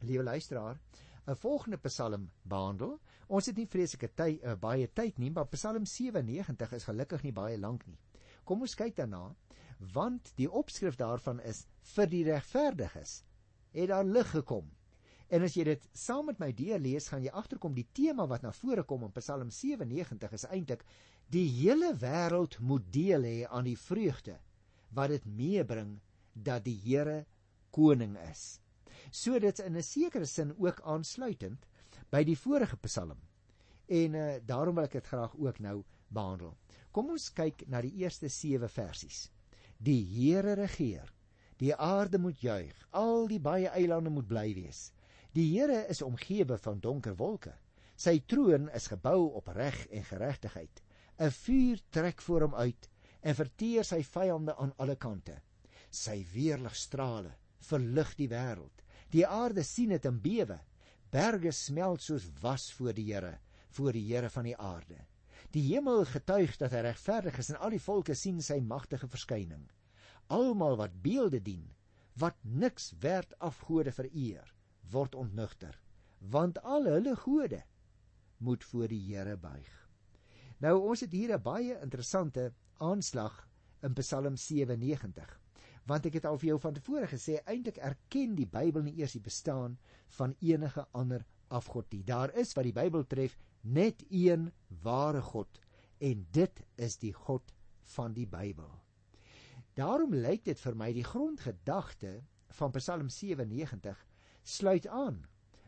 liewe 0.00 0.24
luisteraar 0.24 0.80
'n 1.26 1.34
volgende 1.34 1.78
Psalm 1.78 2.30
behandel. 2.42 2.98
Ons 3.28 3.46
het 3.46 3.56
nie 3.56 3.66
vreeslike 3.66 4.14
tyd 4.14 4.42
uh, 4.42 4.54
baie 4.54 4.88
tyd 4.92 5.18
nie, 5.18 5.30
maar 5.30 5.46
Psalm 5.46 5.84
97 5.84 6.72
is 6.72 6.84
gelukkig 6.84 7.22
nie 7.22 7.32
baie 7.32 7.58
lank 7.58 7.86
nie. 7.86 7.98
Kom 8.44 8.60
ons 8.60 8.74
kyk 8.74 8.96
daarna 8.96 9.34
want 9.78 10.32
die 10.36 10.50
opskrif 10.50 10.96
daarvan 10.96 11.40
is 11.40 11.66
vir 11.94 12.10
die 12.10 12.24
regverdiges 12.24 13.22
het 13.76 13.88
daar 13.88 14.04
lig 14.04 14.30
gekom. 14.30 14.70
En 15.28 15.42
as 15.42 15.56
jy 15.58 15.64
dit 15.66 15.88
saam 15.92 16.28
met 16.30 16.38
my 16.38 16.52
deurlees, 16.54 17.08
gaan 17.10 17.24
jy 17.24 17.32
agterkom 17.34 17.74
die 17.74 17.86
tema 17.92 18.26
wat 18.30 18.44
na 18.46 18.52
vore 18.54 18.84
kom 18.86 19.04
in 19.04 19.14
Psalm 19.18 19.50
97 19.50 20.36
is 20.38 20.46
eintlik 20.48 20.84
die 21.34 21.46
hele 21.50 21.92
wêreld 21.98 22.58
moet 22.60 22.86
deel 22.94 23.26
hê 23.26 23.38
aan 23.50 23.66
die 23.66 23.78
vreugde 23.78 24.38
wat 24.94 25.10
dit 25.10 25.26
meebring 25.26 25.96
dat 26.32 26.64
die 26.64 26.76
Here 26.84 27.24
koning 27.74 28.14
is. 28.30 28.60
So 29.10 29.38
dit 29.38 29.58
in 29.58 29.76
'n 29.76 29.82
sekere 29.82 30.26
sin 30.26 30.54
ook 30.58 30.80
aansluitend 30.80 31.66
by 32.10 32.22
die 32.24 32.38
vorige 32.38 32.76
Psalm. 32.76 33.18
En 33.88 34.14
uh, 34.14 34.38
daarom 34.46 34.74
wil 34.74 34.84
ek 34.84 34.92
dit 34.92 35.06
graag 35.06 35.34
ook 35.36 35.58
nou 35.58 35.82
behandel. 36.08 36.56
Kom 36.92 37.10
ons 37.10 37.32
kyk 37.32 37.66
na 37.68 37.80
die 37.80 37.94
eerste 38.02 38.28
7 38.28 38.68
versies. 38.68 39.30
Die 39.78 40.02
Here 40.04 40.54
regeer. 40.54 41.12
Die 41.58 41.74
aarde 41.74 42.18
moet 42.18 42.40
juig. 42.40 42.74
Al 42.90 43.26
die 43.28 43.40
baie 43.40 43.68
eilande 43.68 44.10
moet 44.10 44.28
bly 44.28 44.54
wees. 44.54 44.92
Die 45.32 45.48
Here 45.52 45.86
is 45.88 46.02
omgewe 46.02 46.58
van 46.58 46.80
donker 46.80 47.16
wolke. 47.16 47.54
Sy 47.96 48.20
troon 48.28 48.68
is 48.76 48.90
gebou 48.92 49.32
op 49.38 49.48
reg 49.56 49.86
en 49.88 50.04
geregtigheid. 50.04 50.82
'n 51.18 51.30
Vuur 51.30 51.80
trek 51.90 52.20
voor 52.20 52.40
hom 52.40 52.54
uit 52.54 52.90
en 53.22 53.34
verteer 53.34 53.84
sy 53.84 54.02
vyande 54.02 54.56
aan 54.56 54.72
alle 54.76 54.96
kante. 54.96 55.40
Sy 55.90 56.26
weerlig 56.32 56.76
strale 56.76 57.32
verlig 57.66 58.14
die 58.18 58.28
wêreld. 58.30 58.84
Die 59.12 59.26
aarde 59.26 59.64
sien 59.64 59.92
dit 59.94 60.08
en 60.08 60.20
bewe. 60.22 60.58
Berge 61.12 61.52
smelt 61.54 62.02
soos 62.02 62.26
was 62.42 62.70
voor 62.76 62.94
die 62.96 63.06
Here, 63.12 63.36
voor 63.76 63.92
die 63.92 64.04
Here 64.08 64.30
van 64.30 64.48
die 64.48 64.56
aarde. 64.56 64.98
Die 65.50 65.62
hemel 65.74 66.04
getuig 66.04 66.56
dat 66.56 66.72
hy 66.72 66.80
regverdig 66.80 67.38
is 67.38 67.50
en 67.50 67.60
al 67.60 67.70
die 67.70 67.82
volke 67.82 68.14
sien 68.14 68.42
sy 68.42 68.60
magtige 68.60 69.08
verskyning. 69.08 69.70
Almal 70.28 70.76
wat 70.76 71.02
beelde 71.02 71.40
dien, 71.40 71.74
wat 72.18 72.36
niks 72.42 72.92
werd 73.00 73.38
afgode 73.38 73.92
vereer, 73.92 74.54
word 74.90 75.14
ontnugter. 75.14 75.76
want 76.20 76.62
al 76.62 76.84
hulle 76.84 77.16
gode 77.16 77.62
moet 78.36 78.64
voor 78.64 78.88
die 78.88 79.00
Here 79.00 79.36
buig. 79.36 79.72
Nou 80.58 80.78
ons 80.80 81.00
het 81.00 81.12
hier 81.12 81.32
'n 81.34 81.42
baie 81.42 81.80
interessante 81.80 82.52
aanslag 82.78 83.48
in 83.82 83.94
Psalm 83.94 84.36
97. 84.36 85.40
Want 85.86 86.06
ek 86.06 86.12
het 86.12 86.24
al 86.24 86.38
vir 86.38 86.48
jou 86.48 86.58
van 86.60 86.74
tevore 86.74 87.06
gesê 87.06 87.38
eintlik 87.44 87.76
erken 87.76 88.34
die 88.34 88.46
Bybel 88.46 88.82
nie 88.82 88.96
eers 88.96 89.12
die 89.12 89.20
bestaan 89.20 89.78
van 90.08 90.34
enige 90.40 90.86
ander 90.92 91.24
afgod 91.48 91.92
nie. 91.92 92.04
Daar 92.04 92.34
is 92.34 92.52
wat 92.54 92.64
die 92.64 92.72
Bybel 92.72 93.06
tref 93.06 93.38
net 93.66 94.04
een 94.10 94.50
ware 94.82 95.22
God 95.22 95.60
en 95.98 96.26
dit 96.30 96.62
is 96.76 96.98
die 97.02 97.12
God 97.12 97.52
van 97.96 98.14
die 98.14 98.26
Bybel. 98.26 98.70
Daarom 99.76 100.14
lyk 100.14 100.44
dit 100.46 100.60
vir 100.60 100.76
my 100.78 100.92
die 100.94 101.04
grondgedagte 101.04 102.20
van 102.58 102.72
Psalm 102.78 103.08
97 103.12 103.98
sluit 104.46 104.86
aan 104.86 105.24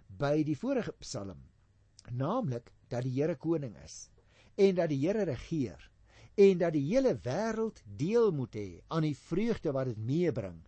by 0.08 0.42
die 0.46 0.56
vorige 0.56 0.94
Psalm, 1.02 1.42
naamlik 2.11 2.72
dat 2.88 3.04
die 3.04 3.18
Here 3.18 3.37
koning 3.37 3.76
is 3.84 4.06
en 4.56 4.78
dat 4.78 4.88
die 4.92 5.02
Here 5.02 5.26
regeer 5.28 5.90
en 6.38 6.61
dat 6.61 6.72
die 6.76 6.84
hele 6.87 7.16
wêreld 7.24 7.82
deel 7.98 8.30
moet 8.32 8.54
hê 8.54 8.68
aan 8.94 9.02
die 9.02 9.16
vreugde 9.18 9.72
wat 9.74 9.90
dit 9.90 9.98
meebring. 9.98 10.61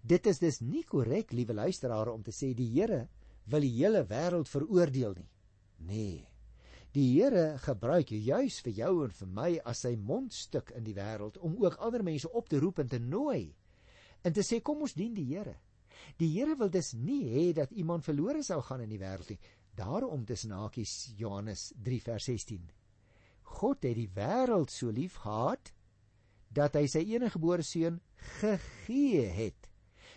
Dit 0.00 0.26
is 0.26 0.40
dus 0.40 0.62
nie 0.64 0.84
korrek, 0.88 1.34
liewe 1.36 1.52
luisteraars, 1.52 2.14
om 2.14 2.22
te 2.24 2.32
sê 2.32 2.54
die 2.56 2.70
Here 2.72 3.04
wil 3.52 3.66
die 3.66 3.74
hele 3.76 4.06
wêreld 4.08 4.48
veroordeel 4.48 5.18
nie. 5.18 5.28
Nee. 5.90 6.29
Die 6.90 7.06
Here 7.14 7.54
gebruik 7.62 8.08
juis 8.10 8.56
vir 8.66 8.72
jou 8.74 8.92
en 9.04 9.12
vir 9.14 9.28
my 9.30 9.50
as 9.70 9.84
sy 9.84 9.92
mondstuk 9.94 10.72
in 10.74 10.82
die 10.82 10.94
wêreld 10.96 11.36
om 11.38 11.54
ook 11.62 11.76
ander 11.78 12.02
mense 12.02 12.26
op 12.34 12.48
te 12.50 12.58
roep 12.58 12.80
en 12.82 12.88
te 12.90 12.98
nooi 12.98 13.52
en 14.26 14.34
te 14.34 14.42
sê 14.42 14.58
kom 14.58 14.80
ons 14.82 14.96
dien 14.98 15.12
die 15.14 15.28
Here. 15.28 15.54
Die 16.18 16.32
Here 16.32 16.56
wil 16.58 16.72
dus 16.74 16.90
nie 16.98 17.22
hê 17.30 17.44
dat 17.54 17.70
iemand 17.70 18.04
verlore 18.04 18.42
sou 18.42 18.58
gaan 18.66 18.82
in 18.82 18.90
die 18.90 18.98
wêreld 18.98 19.30
nie. 19.30 19.38
Daarom 19.78 20.24
tussen 20.26 20.50
hakies 20.50 21.12
Johannes 21.16 21.68
3 21.78 22.00
vers 22.08 22.26
16. 22.26 22.64
God 23.60 23.86
het 23.86 23.94
die 23.94 24.10
wêreld 24.16 24.74
so 24.74 24.90
lief 24.90 25.20
gehad 25.22 25.70
dat 26.50 26.74
hy 26.74 26.88
sy 26.90 27.04
eniggebore 27.12 27.62
seun 27.62 28.00
gegee 28.40 29.28
het 29.30 29.70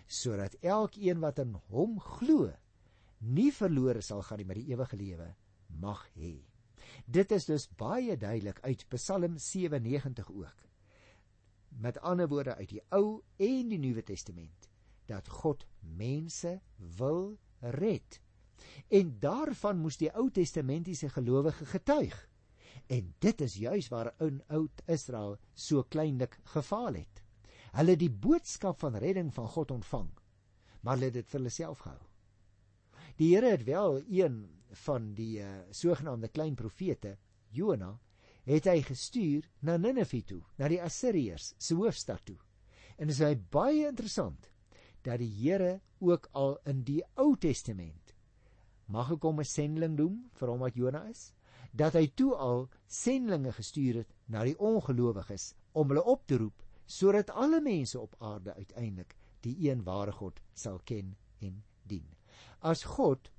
sodat 0.09 0.57
elkeen 0.65 1.21
wat 1.21 1.37
in 1.45 1.53
hom 1.69 1.99
glo 2.01 2.49
nie 3.21 3.51
verlore 3.53 4.01
sal 4.01 4.25
gaan 4.25 4.41
nie 4.41 4.49
maar 4.49 4.59
die 4.59 4.73
ewige 4.73 4.97
lewe 4.97 5.29
mag 5.69 6.01
hê. 6.17 6.52
Dit 7.05 7.31
is 7.31 7.45
dus 7.45 7.67
baie 7.75 8.17
duidelik 8.17 8.59
uit 8.61 8.85
Psalm 8.87 9.37
97 9.37 10.31
ook. 10.31 10.55
Met 11.67 11.99
ander 11.99 12.27
woorde 12.27 12.55
uit 12.55 12.69
die 12.69 12.83
Ou 12.89 13.21
en 13.35 13.67
die 13.67 13.79
Nuwe 13.79 14.03
Testament 14.03 14.69
dat 15.05 15.27
God 15.27 15.65
mense 15.79 16.61
wil 16.75 17.37
red. 17.59 18.21
En 18.87 19.17
daarvan 19.19 19.77
moes 19.77 19.97
die 19.97 20.11
Ou 20.15 20.29
Testamentiese 20.31 21.09
gelowige 21.09 21.65
getuig. 21.65 22.29
En 22.87 23.13
dit 23.19 23.41
is 23.41 23.55
juis 23.55 23.87
waar 23.87 24.13
in 24.19 24.41
Oud 24.47 24.81
Israel 24.85 25.37
so 25.53 25.83
kleinlik 25.83 26.39
gefaal 26.55 26.93
het. 26.93 27.21
Hulle 27.73 27.95
die 27.97 28.11
boodskap 28.11 28.79
van 28.79 28.95
redding 28.95 29.33
van 29.33 29.47
God 29.47 29.71
ontvang, 29.71 30.09
maar 30.81 30.95
hulle 30.95 31.09
het 31.09 31.19
dit 31.19 31.29
vir 31.29 31.39
hulle 31.39 31.53
self 31.53 31.83
gehou. 31.83 32.01
Die 33.17 33.33
Here 33.33 33.49
het 33.49 33.63
wel 33.63 34.01
een 34.09 34.62
van 34.85 35.13
die 35.13 35.39
uh, 35.41 35.49
sogenaamde 35.71 36.27
klein 36.27 36.55
profete, 36.55 37.17
Jona, 37.49 37.99
het 38.43 38.67
hy 38.67 38.81
gestuur 38.83 39.47
na 39.61 39.77
Ninive 39.77 40.23
toe, 40.27 40.41
na 40.57 40.67
die 40.67 40.81
Assiriërs 40.83 41.53
se 41.57 41.75
hoofstad 41.77 42.25
toe. 42.25 42.37
En 42.97 43.07
dit 43.07 43.19
is 43.19 43.45
baie 43.53 43.87
interessant 43.87 44.49
dat 45.03 45.19
die 45.19 45.31
Here 45.31 45.81
ook 45.99 46.27
al 46.31 46.57
in 46.69 46.83
die 46.83 47.01
Ou 47.19 47.35
Testament 47.37 48.13
mag 48.87 49.11
ek 49.11 49.23
hom 49.23 49.39
'n 49.39 49.47
sending 49.47 49.95
doen 49.97 50.29
vir 50.39 50.49
hom 50.49 50.59
wat 50.59 50.75
Jona 50.75 51.05
is, 51.09 51.31
dat 51.71 51.93
hy 51.93 52.07
toe 52.07 52.35
al 52.35 52.69
sendlinge 52.87 53.51
gestuur 53.51 54.03
het 54.03 54.13
na 54.27 54.43
die 54.43 54.57
ongelowiges 54.59 55.53
om 55.73 55.89
hulle 55.89 56.03
op 56.03 56.27
te 56.27 56.37
roep 56.37 56.61
sodat 56.85 57.29
alle 57.29 57.61
mense 57.61 57.99
op 57.99 58.15
aarde 58.19 58.53
uiteindelik 58.53 59.15
die 59.41 59.55
een 59.69 59.83
ware 59.83 60.11
God 60.11 60.39
sal 60.53 60.79
ken 60.83 61.15
en 61.39 61.63
dien. 61.87 62.05
As 62.59 62.83
God 62.83 63.31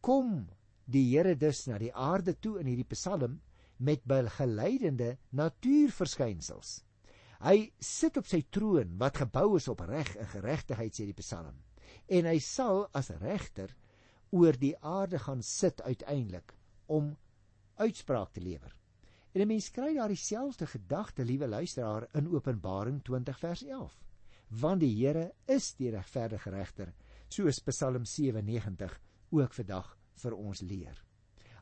kom 0.00 0.48
die 0.84 1.04
Here 1.10 1.34
dus 1.36 1.66
na 1.66 1.78
die 1.78 1.92
aarde 1.94 2.34
toe 2.34 2.58
in 2.60 2.66
hierdie 2.66 2.88
Psalm 2.94 3.40
met 3.82 4.04
begeleidende 4.06 5.16
natuurverskynsels. 5.30 6.82
Hy 7.42 7.72
sit 7.82 8.16
op 8.20 8.28
sy 8.30 8.44
troon 8.54 8.94
wat 9.00 9.18
gebou 9.24 9.56
is 9.58 9.66
op 9.70 9.82
reg 9.88 10.14
en 10.16 10.28
geregtigheid 10.30 10.94
sê 10.94 11.08
die 11.08 11.18
Psalm. 11.18 11.56
En 12.06 12.28
hy 12.30 12.38
sal 12.38 12.86
as 12.94 13.10
regter 13.22 13.72
oor 14.32 14.56
die 14.58 14.76
aarde 14.78 15.18
gaan 15.18 15.42
sit 15.42 15.82
uiteindelik 15.82 16.54
om 16.86 17.16
uitspraak 17.82 18.32
te 18.32 18.40
lewer. 18.40 18.72
En 19.34 19.40
'n 19.42 19.48
mens 19.48 19.70
kry 19.70 19.94
daar 19.94 20.08
dieselfde 20.08 20.66
gedagte, 20.66 21.24
liewe 21.24 21.48
luisteraar, 21.48 22.08
in 22.14 22.28
Openbaring 22.28 23.02
20 23.02 23.38
vers 23.38 23.62
11. 23.64 24.02
Want 24.48 24.80
die 24.80 24.94
Here 24.94 25.32
is 25.46 25.74
die 25.74 25.90
regverdige 25.90 26.50
regter, 26.50 26.94
soos 27.28 27.58
Psalm 27.58 28.04
97 28.04 29.00
ook 29.30 29.54
vandag 29.54 29.96
vir 30.22 30.36
ons 30.38 30.62
leer. 30.62 30.98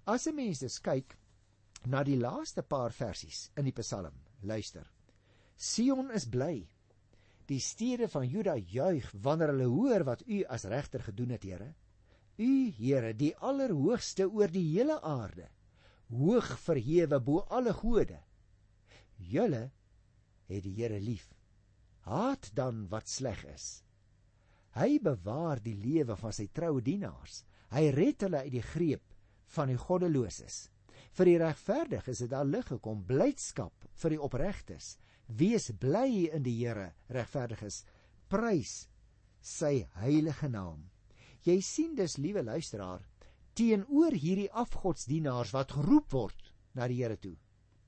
As 0.07 0.27
'n 0.27 0.35
mens 0.35 0.61
dus 0.61 0.79
kyk 0.81 1.17
na 1.87 2.03
die 2.05 2.17
laaste 2.17 2.63
paar 2.63 2.93
versies 2.93 3.51
in 3.57 3.65
die 3.65 3.73
Psalm, 3.73 4.15
luister. 4.43 4.87
Sion 5.57 6.11
is 6.11 6.27
bly. 6.27 6.69
Die 7.47 7.61
stede 7.61 8.09
van 8.09 8.29
Juda 8.29 8.57
juig 8.57 9.11
wanneer 9.23 9.53
hulle 9.53 9.69
hoor 9.69 10.05
wat 10.05 10.23
U 10.27 10.45
as 10.45 10.65
regter 10.65 11.03
gedoen 11.03 11.31
het, 11.31 11.43
Here. 11.43 11.75
U, 12.39 12.71
Here, 12.71 13.13
die 13.13 13.35
Allerhoogste 13.37 14.29
oor 14.31 14.49
die 14.49 14.65
hele 14.73 15.01
aarde, 15.03 15.49
hoog 16.09 16.59
verhewe 16.59 17.21
bo 17.21 17.45
alle 17.51 17.73
gode. 17.73 18.19
Julle 19.19 19.71
het 20.49 20.65
die 20.65 20.75
Here 20.79 21.01
lief. 21.01 21.29
Haat 22.07 22.51
dan 22.55 22.87
wat 22.89 23.09
sleg 23.09 23.45
is. 23.53 23.83
Hy 24.79 25.01
bewaar 25.03 25.61
die 25.63 25.75
lewe 25.75 26.17
van 26.17 26.33
sy 26.33 26.47
troue 26.55 26.81
dienaars. 26.81 27.43
Hy 27.71 27.91
red 27.95 28.23
hulle 28.27 28.43
uit 28.45 28.53
die 28.53 28.67
greep 28.67 29.05
van 29.55 29.71
die 29.71 29.79
goddeloses. 29.79 30.69
Vir 31.15 31.27
die 31.27 31.39
regverdiges 31.43 32.23
het 32.25 32.33
daar 32.33 32.47
lig 32.47 32.67
gekom, 32.71 33.03
blydskap 33.07 33.87
vir 34.03 34.15
die 34.15 34.23
opregtes. 34.23 34.97
Wees 35.27 35.71
bly 35.79 36.29
in 36.35 36.43
die 36.43 36.57
Here, 36.59 36.93
regverdiges. 37.09 37.85
Prys 38.31 38.89
sy 39.41 39.87
heilige 40.03 40.51
naam. 40.51 40.89
Jy 41.47 41.61
sien 41.65 41.95
dus, 41.97 42.19
liewe 42.19 42.43
luisteraar, 42.45 43.03
teenoor 43.57 44.15
hierdie 44.15 44.51
afgodsdienaars 44.53 45.55
wat 45.57 45.75
geroep 45.79 46.13
word 46.13 46.53
na 46.77 46.87
die 46.91 47.01
Here 47.01 47.17
toe, 47.17 47.37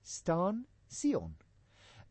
staan 0.02 0.64
Sion. 0.88 1.34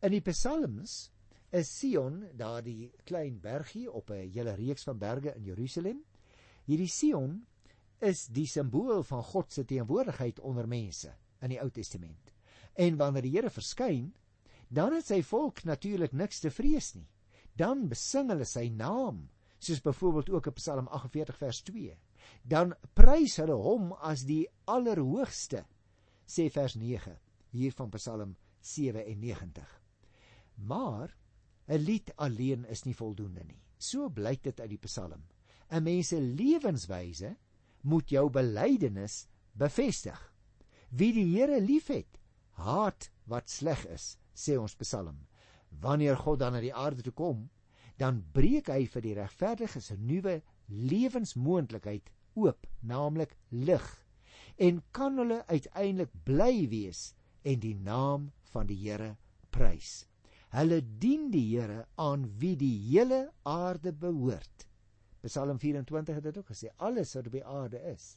In 0.02 0.16
die 0.16 0.24
Psalms 0.26 1.12
is 1.52 1.70
Sion 1.70 2.24
daardie 2.38 2.92
klein 3.06 3.40
bergie 3.42 3.90
op 3.90 4.12
'n 4.12 4.30
hele 4.32 4.56
reeks 4.56 4.84
van 4.84 4.98
berge 4.98 5.36
in 5.36 5.44
Jerusalem. 5.44 6.04
Hierdie 6.66 6.88
Sion 6.88 7.46
is 8.02 8.26
die 8.34 8.48
simbool 8.50 9.04
van 9.08 9.24
God 9.24 9.52
se 9.54 9.66
teenwoordigheid 9.66 10.40
onder 10.40 10.68
mense 10.68 11.14
in 11.42 11.54
die 11.54 11.60
Ou 11.62 11.70
Testament. 11.74 12.32
En 12.74 12.98
wanneer 12.98 13.26
die 13.26 13.34
Here 13.36 13.50
verskyn, 13.50 14.12
dan 14.72 14.96
het 14.96 15.10
sy 15.10 15.22
volk 15.28 15.64
natuurlik 15.68 16.14
niks 16.16 16.40
te 16.40 16.52
vrees 16.54 16.94
nie. 16.96 17.08
Dan 17.60 17.90
besing 17.92 18.32
hulle 18.32 18.48
sy 18.48 18.70
naam, 18.72 19.26
soos 19.60 19.82
byvoorbeeld 19.84 20.32
ook 20.32 20.48
in 20.48 20.58
Psalm 20.58 20.88
48 20.88 21.38
vers 21.38 21.62
2. 21.68 21.98
Dan 22.48 22.74
prys 22.98 23.36
hulle 23.42 23.58
hom 23.60 23.92
as 24.00 24.24
die 24.26 24.46
Allerhoogste, 24.72 25.66
sê 26.26 26.48
vers 26.54 26.78
9 26.80 27.18
hier 27.52 27.76
van 27.76 27.92
Psalm 27.98 28.36
97. 28.62 29.68
Maar 30.56 31.18
'n 31.68 31.78
lied 31.78 32.12
alleen 32.16 32.66
is 32.66 32.84
nie 32.84 32.96
voldoende 32.96 33.44
nie. 33.44 33.62
So 33.78 34.10
blyk 34.10 34.44
dit 34.44 34.60
uit 34.60 34.70
die 34.70 34.84
Psalm. 34.88 35.24
'n 35.70 35.84
Mens 35.84 36.08
se 36.08 36.20
lewenswyse 36.22 37.36
moet 37.84 38.10
jou 38.10 38.30
belydenis 38.30 39.28
bevestig. 39.54 40.20
Wie 40.90 41.14
die 41.14 41.28
Here 41.36 41.60
liefhet, 41.62 42.20
haat 42.60 43.10
wat 43.26 43.50
sleg 43.50 43.86
is 43.94 44.18
sê 44.36 44.58
ons 44.60 44.76
Psalm. 44.80 45.28
Wanneer 45.82 46.18
God 46.20 46.42
dan 46.42 46.56
na 46.56 46.62
die 46.64 46.74
aarde 46.76 47.04
toe 47.06 47.14
kom, 47.16 47.50
dan 47.98 48.24
breek 48.34 48.72
hy 48.72 48.86
vir 48.90 49.04
die 49.06 49.16
regverdiges 49.18 49.92
'n 49.92 50.06
nuwe 50.08 50.42
lewensmoontlikheid 50.68 52.10
oop, 52.36 52.68
naamlik 52.82 53.36
lig. 53.50 53.88
En 54.58 54.82
kan 54.92 55.18
hulle 55.18 55.44
uiteindelik 55.48 56.12
bly 56.26 56.68
wees 56.70 57.14
en 57.44 57.60
die 57.60 57.76
naam 57.76 58.32
van 58.54 58.68
die 58.68 58.78
Here 58.78 59.16
prys. 59.50 60.06
Hulle 60.52 60.82
dien 60.82 61.30
die 61.32 61.46
Here 61.56 61.86
aan 61.96 62.28
wie 62.40 62.56
die 62.56 62.78
hele 62.90 63.32
aarde 63.44 63.92
behoort. 63.92 64.68
Psalm 65.22 65.60
24 65.60 66.16
het 66.16 66.24
dit 66.24 66.38
ook 66.38 66.50
gesê, 66.50 66.72
alles 66.78 67.14
wat 67.14 67.28
op 67.30 67.36
die 67.38 67.46
aarde 67.46 67.82
is, 67.92 68.16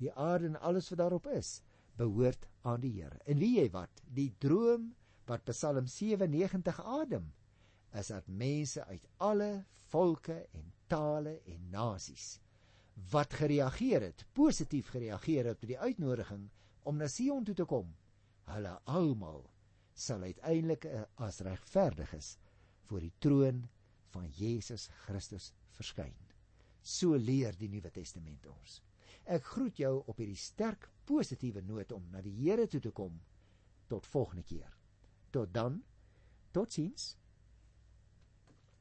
die 0.00 0.12
aarde 0.12 0.46
en 0.52 0.60
alles 0.60 0.88
wat 0.88 0.98
daarop 0.98 1.26
is, 1.26 1.58
behoort 1.98 2.46
aan 2.62 2.80
die 2.80 2.94
Here. 3.02 3.18
En 3.26 3.38
wie 3.38 3.58
jy 3.58 3.68
wat, 3.74 4.02
die 4.04 4.30
droom 4.38 4.92
wat 5.28 5.44
Psalm 5.50 5.86
97 5.86 6.80
adem, 6.84 7.32
is 7.92 8.12
dat 8.12 8.28
mense 8.28 8.84
uit 8.84 9.06
alle 9.24 9.64
volke 9.88 10.36
en 10.52 10.72
tale 10.88 11.40
en 11.48 11.70
nasies 11.72 12.38
wat 13.10 13.34
gereageer 13.38 14.02
het, 14.02 14.24
positief 14.34 14.90
gereageer 14.90 15.46
het 15.52 15.62
op 15.62 15.70
die 15.70 15.78
uitnodiging 15.78 16.48
om 16.82 16.96
na 16.98 17.06
Sion 17.08 17.44
toe 17.46 17.54
te 17.54 17.66
kom, 17.68 17.92
hulle 18.50 18.74
almal 18.90 19.44
sal 19.98 20.24
uiteindelik 20.26 20.86
as 21.16 21.42
regverdiges 21.46 22.36
voor 22.88 23.04
die 23.04 23.12
troon 23.22 23.66
van 24.14 24.26
Jesus 24.34 24.88
Christus 25.04 25.52
verskyn. 25.76 26.27
So 26.88 27.16
leer 27.20 27.56
die 27.60 27.68
Nuwe 27.68 27.90
Testament 27.92 28.46
ons. 28.48 28.78
Ek 29.28 29.44
groet 29.44 29.76
jou 29.82 29.98
op 30.08 30.20
hierdie 30.22 30.40
sterk 30.40 30.86
positiewe 31.08 31.60
noot 31.60 31.92
om 31.92 32.06
na 32.12 32.22
die 32.24 32.32
Here 32.38 32.64
toe 32.66 32.80
te 32.80 32.92
kom. 32.96 33.18
Tot 33.92 34.08
volgende 34.08 34.44
keer. 34.48 34.72
Tot 35.32 35.52
dan. 35.52 35.82
Totsiens. 36.56 37.10